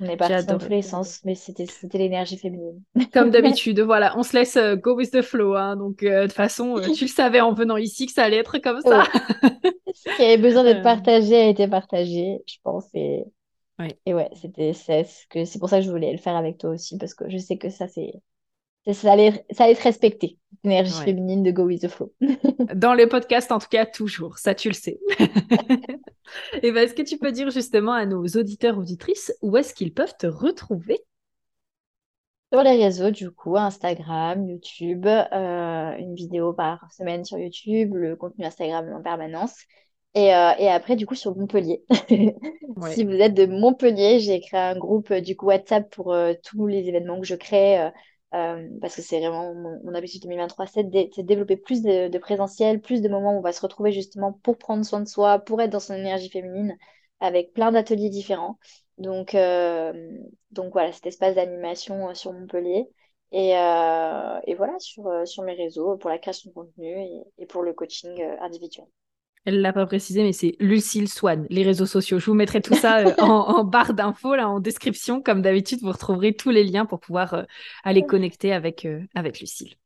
[0.00, 2.82] On est parti dans tous les sens, mais c'était l'énergie féminine.
[3.12, 5.54] Comme d'habitude, voilà, on se laisse euh, go with the flow.
[5.54, 5.76] Hein.
[5.76, 8.36] donc, euh, de toute façon, euh, tu le savais en venant ici que ça allait
[8.36, 9.04] être comme ça.
[9.94, 12.84] Ce qui avait besoin d'être partagé a été partagé, je pense.
[12.94, 13.24] Et
[13.78, 16.98] ouais, et ouais c'était c'est pour ça que je voulais le faire avec toi aussi,
[16.98, 18.12] parce que je sais que ça, c'est
[18.92, 22.12] ça allait, ça allait être respecté, l'énergie féminine de Go With The Flow.
[22.74, 25.00] Dans les podcasts, en tout cas, toujours, ça tu le sais.
[26.62, 29.92] Et ben, est-ce que tu peux dire justement à nos auditeurs, auditrices, où est-ce qu'ils
[29.92, 31.04] peuvent te retrouver?
[32.52, 38.14] Sur les réseaux, du coup, Instagram, YouTube, euh, une vidéo par semaine sur YouTube, le
[38.14, 39.56] contenu Instagram en permanence.
[40.14, 41.82] Et, euh, et, après, du coup, sur Montpellier.
[42.90, 46.66] Si vous êtes de Montpellier, j'ai créé un groupe du coup WhatsApp pour euh, tous
[46.66, 47.90] les événements que je crée,
[48.36, 52.80] euh, parce que c'est vraiment mon, mon, objectif 2023, c'est de, développer plus de, présentiel,
[52.80, 55.62] plus de moments où on va se retrouver justement pour prendre soin de soi, pour
[55.62, 56.76] être dans son énergie féminine,
[57.20, 58.58] avec plein d'ateliers différents.
[58.98, 59.92] Donc, euh,
[60.70, 62.88] voilà, cet espace d'animation euh, sur Montpellier.
[63.32, 63.52] Et,
[64.56, 68.86] voilà, sur, mes réseaux pour la création de contenu et pour le coaching individuel.
[69.46, 72.18] Elle l'a pas précisé, mais c'est Lucille Swan, les réseaux sociaux.
[72.18, 75.22] Je vous mettrai tout ça euh, en, barre d'infos, là, en description.
[75.22, 77.42] Comme d'habitude, vous retrouverez tous les liens pour pouvoir euh,
[77.84, 79.76] aller connecter avec, euh, avec Lucille.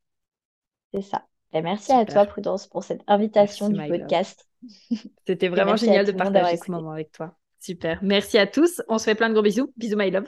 [0.94, 1.26] C'est ça.
[1.52, 4.48] Et merci à toi, Prudence, pour cette invitation du podcast.
[5.26, 7.36] C'était vraiment génial de partager ce moment avec toi.
[7.58, 7.98] Super.
[8.02, 8.80] Merci à tous.
[8.88, 9.70] On se fait plein de gros bisous.
[9.76, 10.26] Bisous, my love.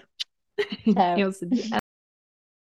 [0.87, 1.73] Et on se dit